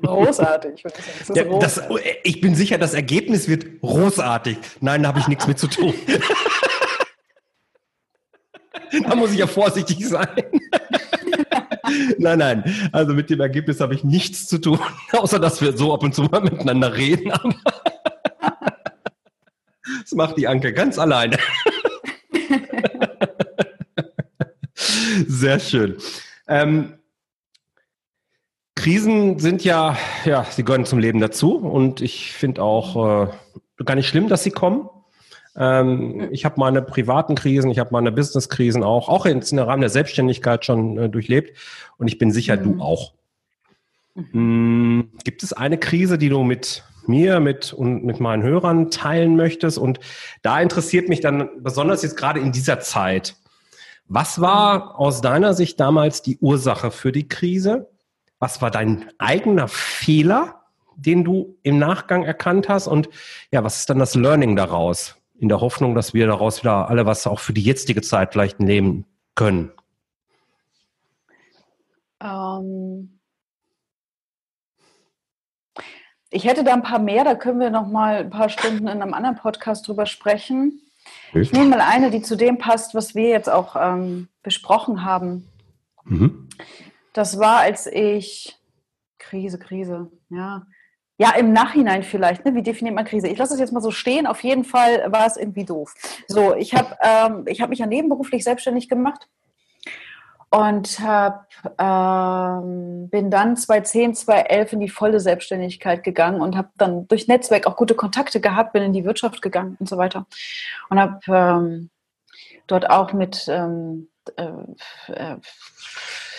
[0.03, 0.83] großartig.
[0.83, 0.93] Das
[1.35, 1.81] ja, das,
[2.25, 4.59] ich bin sicher, das Ergebnis wird großartig.
[4.81, 5.95] Nein, da habe ich nichts mit zu tun.
[9.03, 10.29] da muss ich ja vorsichtig sein.
[12.19, 12.91] nein, nein.
[12.93, 14.79] Also mit dem Ergebnis habe ich nichts zu tun,
[15.13, 17.33] außer dass wir so ab und zu mal miteinander reden.
[20.03, 21.39] das macht die Anke ganz alleine.
[25.27, 25.97] Sehr schön.
[26.49, 26.95] Ähm,
[28.75, 33.29] Krisen sind ja, ja, sie gehören zum Leben dazu und ich finde auch
[33.79, 34.89] äh, gar nicht schlimm, dass sie kommen.
[35.57, 39.91] Ähm, ich habe meine privaten Krisen, ich habe meine Business-Krisen auch, auch im Rahmen der
[39.91, 41.59] Selbstständigkeit schon äh, durchlebt
[41.99, 42.63] und ich bin sicher, mhm.
[42.63, 43.15] du auch.
[44.15, 45.11] Mhm.
[45.25, 49.79] Gibt es eine Krise, die du mit mir mit und mit meinen Hörern teilen möchtest?
[49.79, 49.99] Und
[50.43, 53.35] da interessiert mich dann besonders jetzt gerade in dieser Zeit.
[54.09, 57.91] Was war aus deiner Sicht damals die Ursache für die Krise?
[58.39, 60.63] Was war dein eigener Fehler,
[60.97, 62.87] den du im Nachgang erkannt hast?
[62.87, 63.09] Und
[63.53, 65.19] ja, was ist dann das Learning daraus?
[65.39, 68.61] in der Hoffnung, dass wir daraus wieder alle was auch für die jetzige Zeit vielleicht
[68.61, 69.73] nehmen können?
[72.21, 73.21] Ähm
[76.31, 79.01] ich hätte da ein paar mehr, da können wir noch mal ein paar Stunden in
[79.01, 80.83] einem anderen Podcast drüber sprechen.
[81.35, 85.49] Ich nehme mal eine, die zu dem passt, was wir jetzt auch ähm, besprochen haben.
[86.05, 86.49] Mhm.
[87.13, 88.57] Das war, als ich
[89.19, 90.67] Krise, Krise, ja,
[91.19, 92.45] Ja, im Nachhinein vielleicht.
[92.45, 92.55] Ne?
[92.55, 93.29] Wie definiert man Krise?
[93.29, 94.27] Ich lasse es jetzt mal so stehen.
[94.27, 95.95] Auf jeden Fall war es irgendwie doof.
[96.29, 99.29] So, ich habe ähm, hab mich ja nebenberuflich selbstständig gemacht
[100.51, 101.47] und hab,
[101.79, 107.67] ähm, bin dann 2010, 2011 in die volle Selbstständigkeit gegangen und habe dann durch Netzwerk
[107.67, 110.27] auch gute Kontakte gehabt, bin in die Wirtschaft gegangen und so weiter.
[110.89, 111.91] Und habe ähm,
[112.67, 115.37] dort auch mit ähm, äh, äh,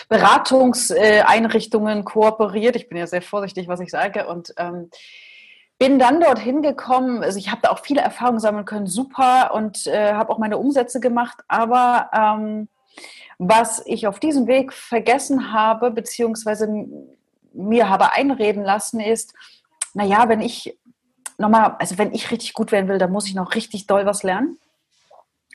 [0.08, 2.74] Beratungseinrichtungen kooperiert.
[2.74, 4.26] Ich bin ja sehr vorsichtig, was ich sage.
[4.26, 4.90] Und ähm,
[5.78, 9.54] bin dann dorthin gekommen, also ich habe da auch viele Erfahrungen sammeln können, super.
[9.54, 12.68] Und äh, habe auch meine Umsätze gemacht, aber ähm,
[13.42, 16.68] was ich auf diesem Weg vergessen habe, beziehungsweise
[17.54, 19.32] mir habe einreden lassen, ist,
[19.94, 20.78] naja, wenn ich
[21.38, 24.22] nochmal, also wenn ich richtig gut werden will, dann muss ich noch richtig doll was
[24.22, 24.58] lernen.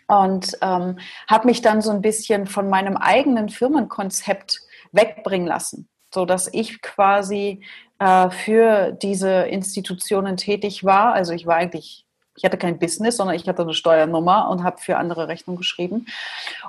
[0.08, 0.98] Und ähm,
[1.30, 4.62] habe mich dann so ein bisschen von meinem eigenen Firmenkonzept
[4.92, 7.64] wegbringen lassen, so dass ich quasi
[8.00, 11.14] äh, für diese Institutionen tätig war.
[11.14, 12.05] Also ich war eigentlich
[12.36, 16.06] ich hatte kein Business, sondern ich hatte eine Steuernummer und habe für andere Rechnung geschrieben.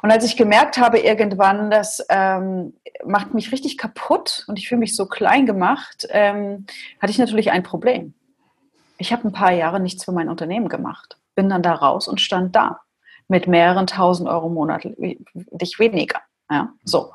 [0.00, 4.78] Und als ich gemerkt habe irgendwann, das ähm, macht mich richtig kaputt und ich fühle
[4.78, 6.66] mich so klein gemacht, ähm,
[7.00, 8.14] hatte ich natürlich ein Problem.
[8.98, 12.20] Ich habe ein paar Jahre nichts für mein Unternehmen gemacht, bin dann da raus und
[12.20, 12.80] stand da
[13.28, 16.20] mit mehreren tausend Euro monatlich weniger.
[16.48, 17.12] Ja, so.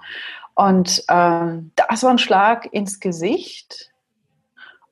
[0.56, 3.92] Und ähm, das war ein Schlag ins Gesicht.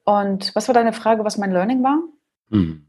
[0.05, 1.99] Und was war deine Frage, was mein Learning war?
[2.47, 2.85] Mhm.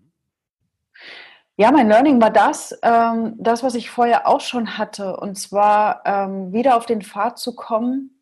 [1.61, 6.01] Ja, mein Learning war das, ähm, das, was ich vorher auch schon hatte, und zwar
[6.07, 8.19] ähm, wieder auf den Pfad zu kommen,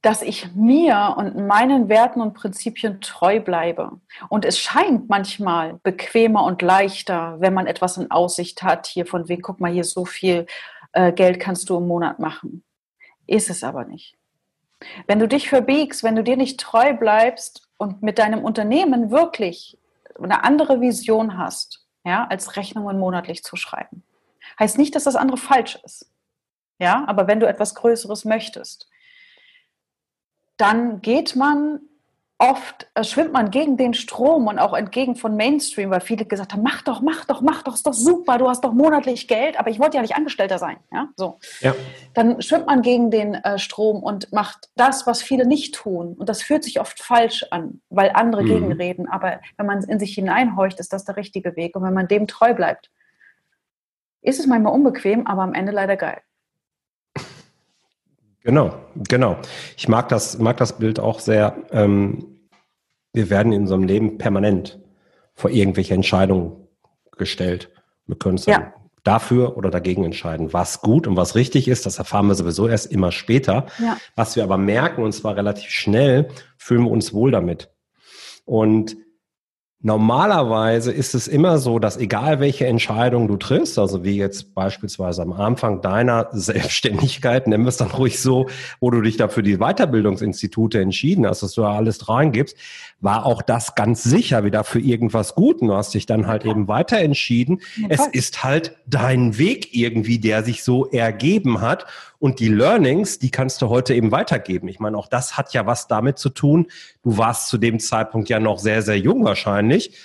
[0.00, 4.00] dass ich mir und meinen Werten und Prinzipien treu bleibe.
[4.28, 9.28] Und es scheint manchmal bequemer und leichter, wenn man etwas in Aussicht hat, hier von
[9.28, 10.46] wegen, guck mal, hier so viel
[10.92, 12.62] äh, Geld kannst du im Monat machen.
[13.26, 14.16] Ist es aber nicht.
[15.08, 19.80] Wenn du dich verbiegst, wenn du dir nicht treu bleibst und mit deinem Unternehmen wirklich
[20.18, 24.02] eine andere Vision hast, ja, als Rechnungen monatlich zu schreiben.
[24.58, 26.10] Heißt nicht, dass das andere falsch ist.
[26.78, 28.88] Ja, aber wenn du etwas Größeres möchtest,
[30.56, 31.80] dann geht man
[32.42, 36.52] oft äh, schwimmt man gegen den Strom und auch entgegen von Mainstream, weil viele gesagt
[36.52, 39.58] haben, mach doch, mach doch, mach doch, ist doch super, du hast doch monatlich Geld,
[39.60, 40.78] aber ich wollte ja nicht Angestellter sein.
[40.92, 41.38] Ja, so.
[41.60, 41.72] Ja.
[42.14, 46.14] Dann schwimmt man gegen den äh, Strom und macht das, was viele nicht tun.
[46.14, 48.48] Und das fühlt sich oft falsch an, weil andere mhm.
[48.48, 49.08] gegenreden.
[49.08, 51.76] Aber wenn man in sich hineinhorcht, ist das der richtige Weg.
[51.76, 52.90] Und wenn man dem treu bleibt,
[54.20, 56.20] ist es manchmal unbequem, aber am Ende leider geil.
[58.44, 59.36] Genau, genau.
[59.76, 61.56] Ich mag das, mag das Bild auch sehr.
[61.70, 62.31] Ähm,
[63.12, 64.78] wir werden in unserem Leben permanent
[65.34, 66.52] vor irgendwelche Entscheidungen
[67.16, 67.70] gestellt.
[68.06, 68.72] Wir können uns ja.
[69.04, 71.86] dafür oder dagegen entscheiden, was gut und was richtig ist.
[71.86, 73.66] Das erfahren wir sowieso erst immer später.
[73.78, 73.96] Ja.
[74.16, 77.70] Was wir aber merken, und zwar relativ schnell, fühlen wir uns wohl damit.
[78.44, 78.96] Und
[79.84, 85.22] Normalerweise ist es immer so, dass egal welche Entscheidung du triffst, also wie jetzt beispielsweise
[85.22, 88.46] am Anfang deiner Selbstständigkeit, nennen wir es dann ruhig so,
[88.78, 92.56] wo du dich da für die Weiterbildungsinstitute entschieden hast, dass du da alles reingibst,
[93.00, 95.66] war auch das ganz sicher wieder für irgendwas Guten.
[95.66, 97.60] Du hast dich dann halt eben weiter entschieden.
[97.76, 101.86] Ja, es ist halt dein Weg irgendwie, der sich so ergeben hat.
[102.22, 104.68] Und die Learnings, die kannst du heute eben weitergeben.
[104.68, 106.68] Ich meine, auch das hat ja was damit zu tun.
[107.02, 109.96] Du warst zu dem Zeitpunkt ja noch sehr, sehr jung wahrscheinlich,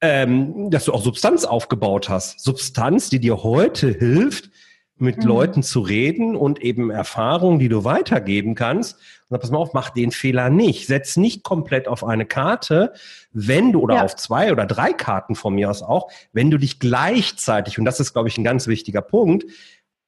[0.00, 2.40] ähm, dass du auch Substanz aufgebaut hast.
[2.40, 4.50] Substanz, die dir heute hilft,
[4.96, 5.28] mit mhm.
[5.28, 8.98] Leuten zu reden und eben Erfahrungen, die du weitergeben kannst.
[9.28, 10.88] Und pass mal auf, mach den Fehler nicht.
[10.88, 12.94] Setz nicht komplett auf eine Karte,
[13.32, 14.04] wenn du, oder ja.
[14.04, 18.00] auf zwei oder drei Karten von mir aus auch, wenn du dich gleichzeitig, und das
[18.00, 19.44] ist, glaube ich, ein ganz wichtiger Punkt,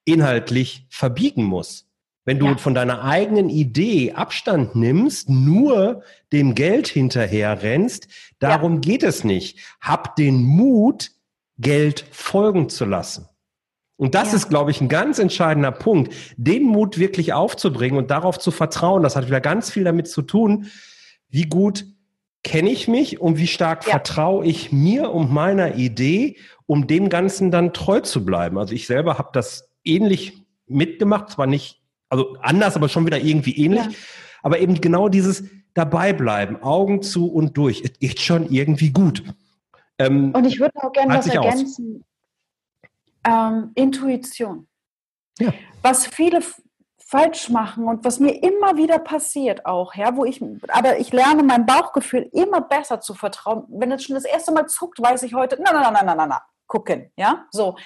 [0.04, 1.88] inhaltlich verbiegen muss.
[2.24, 2.56] Wenn du ja.
[2.56, 8.06] von deiner eigenen Idee Abstand nimmst, nur dem Geld hinterher rennst,
[8.38, 8.80] darum ja.
[8.80, 9.58] geht es nicht.
[9.80, 11.10] Hab den Mut,
[11.58, 13.28] Geld folgen zu lassen.
[13.96, 14.36] Und das ja.
[14.36, 19.02] ist, glaube ich, ein ganz entscheidender Punkt, den Mut wirklich aufzubringen und darauf zu vertrauen.
[19.02, 20.66] Das hat wieder ganz viel damit zu tun,
[21.28, 21.86] wie gut
[22.44, 23.92] kenne ich mich und wie stark ja.
[23.92, 26.36] vertraue ich mir und meiner Idee,
[26.66, 28.58] um dem Ganzen dann treu zu bleiben.
[28.58, 33.56] Also ich selber habe das ähnlich mitgemacht, zwar nicht, also anders, aber schon wieder irgendwie
[33.56, 33.84] ähnlich.
[33.84, 33.90] Ja.
[34.42, 37.82] Aber eben genau dieses dabei bleiben, Augen zu und durch.
[37.82, 39.22] Es geht schon irgendwie gut.
[39.98, 42.04] Ähm, und ich würde auch gerne was ergänzen.
[43.24, 44.66] Ähm, Intuition.
[45.38, 45.52] Ja.
[45.82, 46.40] Was viele
[47.12, 51.42] falsch machen und was mir immer wieder passiert auch, ja, wo ich, aber ich lerne
[51.42, 53.64] mein Bauchgefühl immer besser zu vertrauen.
[53.68, 56.26] Wenn es schon das erste Mal zuckt, weiß ich heute, na, na, na, na, na,
[56.26, 57.76] na, gucken, ja, so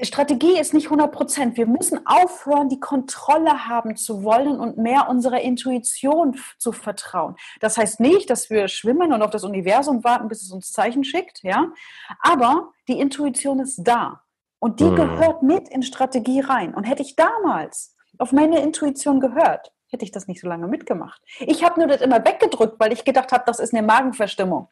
[0.00, 1.56] Strategie ist nicht 100 Prozent.
[1.56, 7.34] Wir müssen aufhören, die Kontrolle haben zu wollen und mehr unserer Intuition zu vertrauen.
[7.60, 11.02] Das heißt nicht, dass wir schwimmen und auf das Universum warten, bis es uns Zeichen
[11.02, 11.72] schickt, ja.
[12.20, 14.22] Aber die Intuition ist da
[14.60, 14.96] und die mhm.
[14.96, 16.74] gehört mit in Strategie rein.
[16.74, 21.20] Und hätte ich damals auf meine Intuition gehört, hätte ich das nicht so lange mitgemacht.
[21.40, 24.68] Ich habe nur das immer weggedrückt, weil ich gedacht habe, das ist eine Magenverstimmung.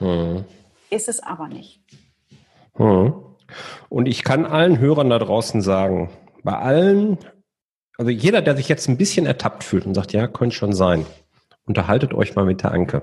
[0.00, 0.44] Mhm.
[0.88, 1.82] Ist es aber nicht.
[2.78, 3.31] Mhm.
[3.88, 6.10] Und ich kann allen Hörern da draußen sagen,
[6.42, 7.18] bei allen,
[7.98, 11.06] also jeder, der sich jetzt ein bisschen ertappt fühlt und sagt, ja, könnte schon sein,
[11.66, 13.02] unterhaltet euch mal mit der Anke.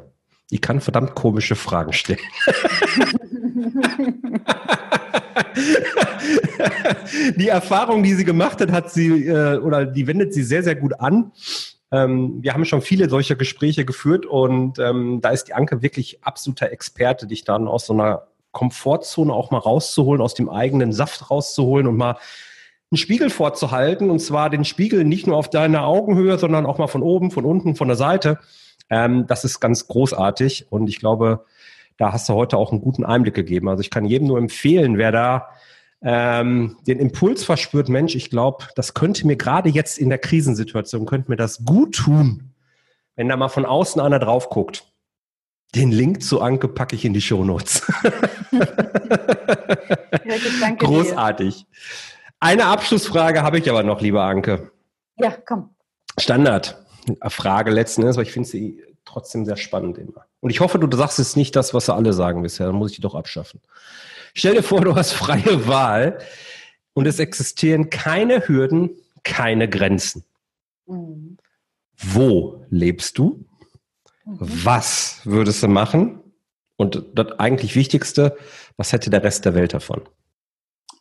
[0.51, 2.19] Die kann verdammt komische Fragen stellen.
[7.37, 10.75] die Erfahrung, die sie gemacht hat, hat sie äh, oder die wendet sie sehr, sehr
[10.75, 11.31] gut an.
[11.91, 16.23] Ähm, wir haben schon viele solcher Gespräche geführt und ähm, da ist die Anke wirklich
[16.23, 21.29] absoluter Experte, dich dann aus so einer Komfortzone auch mal rauszuholen, aus dem eigenen Saft
[21.29, 22.17] rauszuholen und mal
[22.91, 24.09] einen Spiegel vorzuhalten.
[24.09, 27.45] Und zwar den Spiegel nicht nur auf deiner Augenhöhe, sondern auch mal von oben, von
[27.45, 28.39] unten, von der Seite.
[28.89, 30.67] Ähm, das ist ganz großartig.
[30.71, 31.45] Und ich glaube,
[31.97, 33.69] da hast du heute auch einen guten Einblick gegeben.
[33.69, 35.49] Also ich kann jedem nur empfehlen, wer da
[36.01, 41.05] ähm, den Impuls verspürt, Mensch, ich glaube, das könnte mir gerade jetzt in der Krisensituation,
[41.05, 42.53] könnte mir das gut tun,
[43.15, 44.85] wenn da mal von außen einer drauf guckt.
[45.76, 47.84] Den Link zu Anke packe ich in die Shownotes.
[48.51, 48.65] ja,
[50.78, 51.57] Großartig.
[51.57, 51.65] Dir.
[52.39, 54.72] Eine Abschlussfrage habe ich aber noch, liebe Anke.
[55.17, 55.70] Ja, komm.
[56.17, 60.26] Standardfrage letzten Endes, aber ich finde sie trotzdem sehr spannend immer.
[60.39, 62.91] Und ich hoffe, du sagst jetzt nicht das, was sie alle sagen bisher, dann muss
[62.91, 63.61] ich die doch abschaffen.
[64.34, 66.20] Stell dir vor, du hast freie Wahl
[66.93, 68.91] und es existieren keine Hürden,
[69.24, 70.24] keine Grenzen.
[70.86, 71.38] Mhm.
[71.97, 73.45] Wo lebst du?
[74.30, 74.65] Mhm.
[74.65, 76.23] Was würdest du machen?
[76.77, 78.38] Und das eigentlich Wichtigste,
[78.77, 80.07] was hätte der Rest der Welt davon?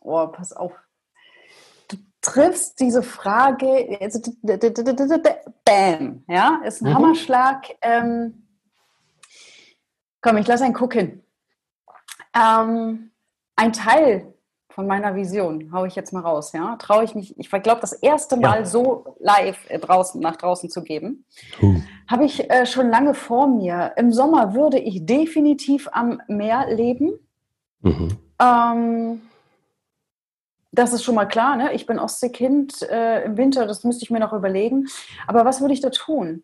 [0.01, 0.73] Oh, pass auf.
[1.87, 4.19] Du triffst diese Frage, also,
[5.63, 6.95] bam, ja, ist ein mhm.
[6.95, 7.67] Hammerschlag.
[7.81, 8.47] Ähm,
[10.21, 11.23] komm, ich lasse einen gucken.
[12.35, 13.11] Ähm,
[13.55, 14.33] ein Teil
[14.69, 17.93] von meiner Vision, haue ich jetzt mal raus, ja, traue ich mich, ich glaube, das
[17.93, 18.65] erste Mal ja.
[18.65, 21.25] so live äh, draußen, nach draußen zu geben,
[21.61, 21.81] uh.
[22.07, 23.93] habe ich äh, schon lange vor mir.
[23.97, 27.19] Im Sommer würde ich definitiv am Meer leben.
[27.81, 28.17] Mhm.
[28.39, 29.21] Ähm,
[30.71, 31.73] das ist schon mal klar, ne?
[31.73, 34.87] Ich bin Ostseekind äh, im Winter, das müsste ich mir noch überlegen.
[35.25, 36.43] Aber was würde ich da tun?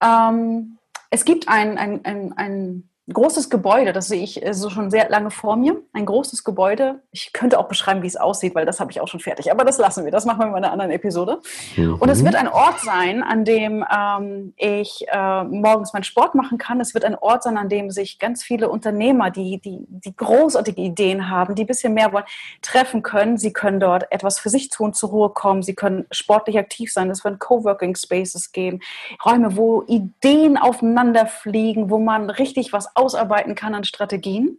[0.00, 0.78] Ähm,
[1.10, 5.10] es gibt ein, ein, ein, ein großes Gebäude, das sehe ich äh, so schon sehr
[5.10, 5.82] lange vor mir.
[5.92, 7.02] Ein großes Gebäude.
[7.10, 9.50] Ich könnte auch beschreiben, wie es aussieht, weil das habe ich auch schon fertig.
[9.52, 10.10] Aber das lassen wir.
[10.10, 11.40] Das machen wir in einer anderen Episode.
[11.76, 11.96] Mhm.
[11.96, 16.56] Und es wird ein Ort sein, an dem ähm, ich äh, morgens meinen Sport machen
[16.56, 16.80] kann.
[16.80, 20.80] Es wird ein Ort sein, an dem sich ganz viele Unternehmer, die, die, die großartige
[20.80, 22.24] Ideen haben, die ein bisschen mehr wollen,
[22.62, 23.36] treffen können.
[23.36, 25.62] Sie können dort etwas für sich tun, zur Ruhe kommen.
[25.62, 27.10] Sie können sportlich aktiv sein.
[27.10, 28.80] Es wird Coworking Spaces geben.
[29.26, 34.58] Räume, wo Ideen aufeinander fliegen, wo man richtig was ausarbeiten kann an Strategien.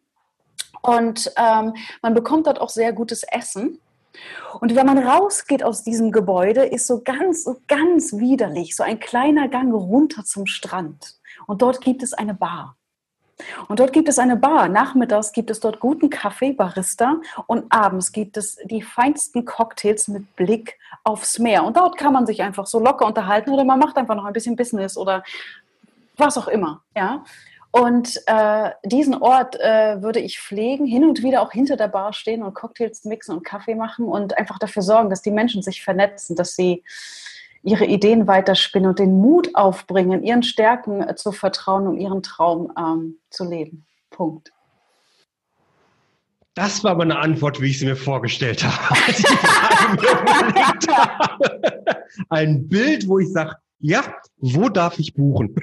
[0.82, 3.80] Und ähm, man bekommt dort auch sehr gutes Essen.
[4.60, 9.00] Und wenn man rausgeht aus diesem Gebäude, ist so ganz, so ganz widerlich, so ein
[9.00, 11.16] kleiner Gang runter zum Strand.
[11.48, 12.78] Und dort gibt es eine Bar.
[13.68, 14.70] Und dort gibt es eine Bar.
[14.70, 17.18] Nachmittags gibt es dort guten Kaffee, Barista.
[17.48, 21.64] Und abends gibt es die feinsten Cocktails mit Blick aufs Meer.
[21.64, 24.34] Und dort kann man sich einfach so locker unterhalten oder man macht einfach noch ein
[24.34, 25.24] bisschen Business oder
[26.18, 26.82] was auch immer.
[26.96, 27.26] Ja.
[27.76, 32.14] Und äh, diesen Ort äh, würde ich pflegen, hin und wieder auch hinter der Bar
[32.14, 35.84] stehen und Cocktails mixen und Kaffee machen und einfach dafür sorgen, dass die Menschen sich
[35.84, 36.86] vernetzen, dass sie
[37.64, 42.72] ihre Ideen weiterspinnen und den Mut aufbringen, ihren Stärken äh, zu vertrauen und ihren Traum
[42.80, 43.86] ähm, zu leben.
[44.10, 44.54] Punkt.
[46.54, 48.96] Das war meine Antwort, wie ich sie mir vorgestellt habe.
[52.30, 54.02] Ein Bild, wo ich sage, ja,
[54.38, 55.54] wo darf ich buchen?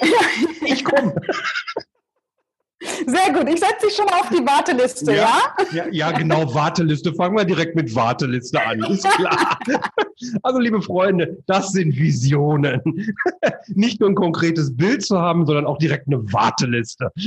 [0.90, 1.14] ich komme.
[3.06, 5.54] Sehr gut, ich setze dich schon mal auf die Warteliste, ja?
[5.72, 7.12] Ja, ja, ja genau, Warteliste.
[7.12, 9.58] Fangen wir direkt mit Warteliste an, ist klar.
[10.42, 12.80] Also, liebe Freunde, das sind Visionen.
[13.68, 17.10] Nicht nur ein konkretes Bild zu haben, sondern auch direkt eine Warteliste.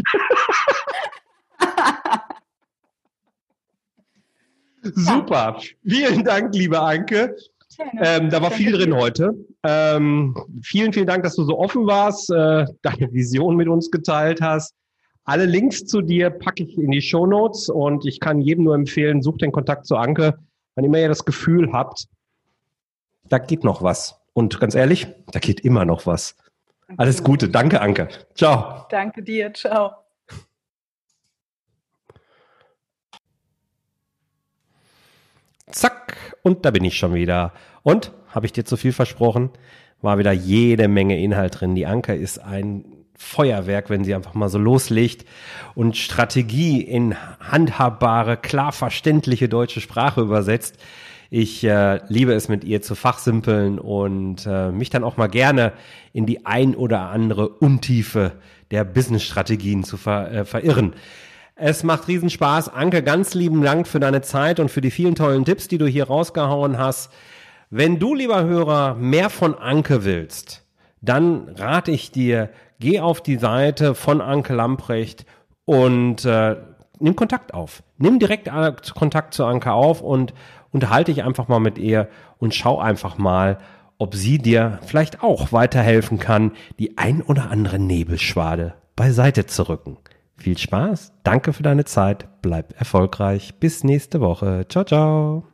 [4.84, 5.60] Super.
[5.88, 7.36] Vielen Dank, liebe Anke.
[8.00, 9.36] Ähm, da war viel drin heute.
[9.64, 14.42] Ähm, vielen, vielen Dank, dass du so offen warst, äh, deine Vision mit uns geteilt
[14.42, 14.74] hast.
[15.26, 18.76] Alle Links zu dir packe ich in die Show Notes und ich kann jedem nur
[18.76, 20.38] empfehlen, sucht den Kontakt zu Anke,
[20.76, 22.08] wenn immer ihr das Gefühl habt,
[23.30, 24.20] da geht noch was.
[24.34, 26.36] Und ganz ehrlich, da geht immer noch was.
[26.98, 27.50] Alles Gute.
[27.50, 28.10] Danke, Anke.
[28.36, 28.86] Ciao.
[28.90, 29.54] Danke dir.
[29.54, 29.92] Ciao.
[35.72, 36.03] Zack,
[36.44, 37.54] und da bin ich schon wieder.
[37.82, 39.50] Und, habe ich dir zu viel versprochen?
[40.02, 41.76] War wieder jede Menge Inhalt drin.
[41.76, 42.86] Die Anke ist ein
[43.16, 45.26] Feuerwerk, wenn sie einfach mal so loslegt
[45.76, 50.78] und Strategie in handhabbare, klar verständliche deutsche Sprache übersetzt.
[51.30, 55.74] Ich äh, liebe es, mit ihr zu fachsimpeln und äh, mich dann auch mal gerne
[56.12, 58.34] in die ein oder andere Untiefe
[58.72, 60.94] der Business-Strategien zu ver äh, verirren.
[61.56, 62.70] Es macht riesen Spaß.
[62.70, 65.86] Anke, ganz lieben Dank für deine Zeit und für die vielen tollen Tipps, die du
[65.86, 67.12] hier rausgehauen hast.
[67.70, 70.66] Wenn du, lieber Hörer, mehr von Anke willst,
[71.02, 72.50] dann rate ich dir,
[72.80, 75.26] geh auf die Seite von Anke Lamprecht
[75.66, 76.56] und äh,
[77.00, 77.84] nimm Kontakt auf.
[77.98, 78.50] Nimm direkt
[78.96, 80.34] Kontakt zu Anke auf und
[80.72, 83.60] unterhalte dich einfach mal mit ihr und schau einfach mal,
[84.00, 89.98] ob sie dir vielleicht auch weiterhelfen kann, die ein oder andere Nebelschwade beiseite zu rücken.
[90.38, 94.66] Viel Spaß, danke für deine Zeit, bleib erfolgreich, bis nächste Woche.
[94.68, 95.53] Ciao, ciao.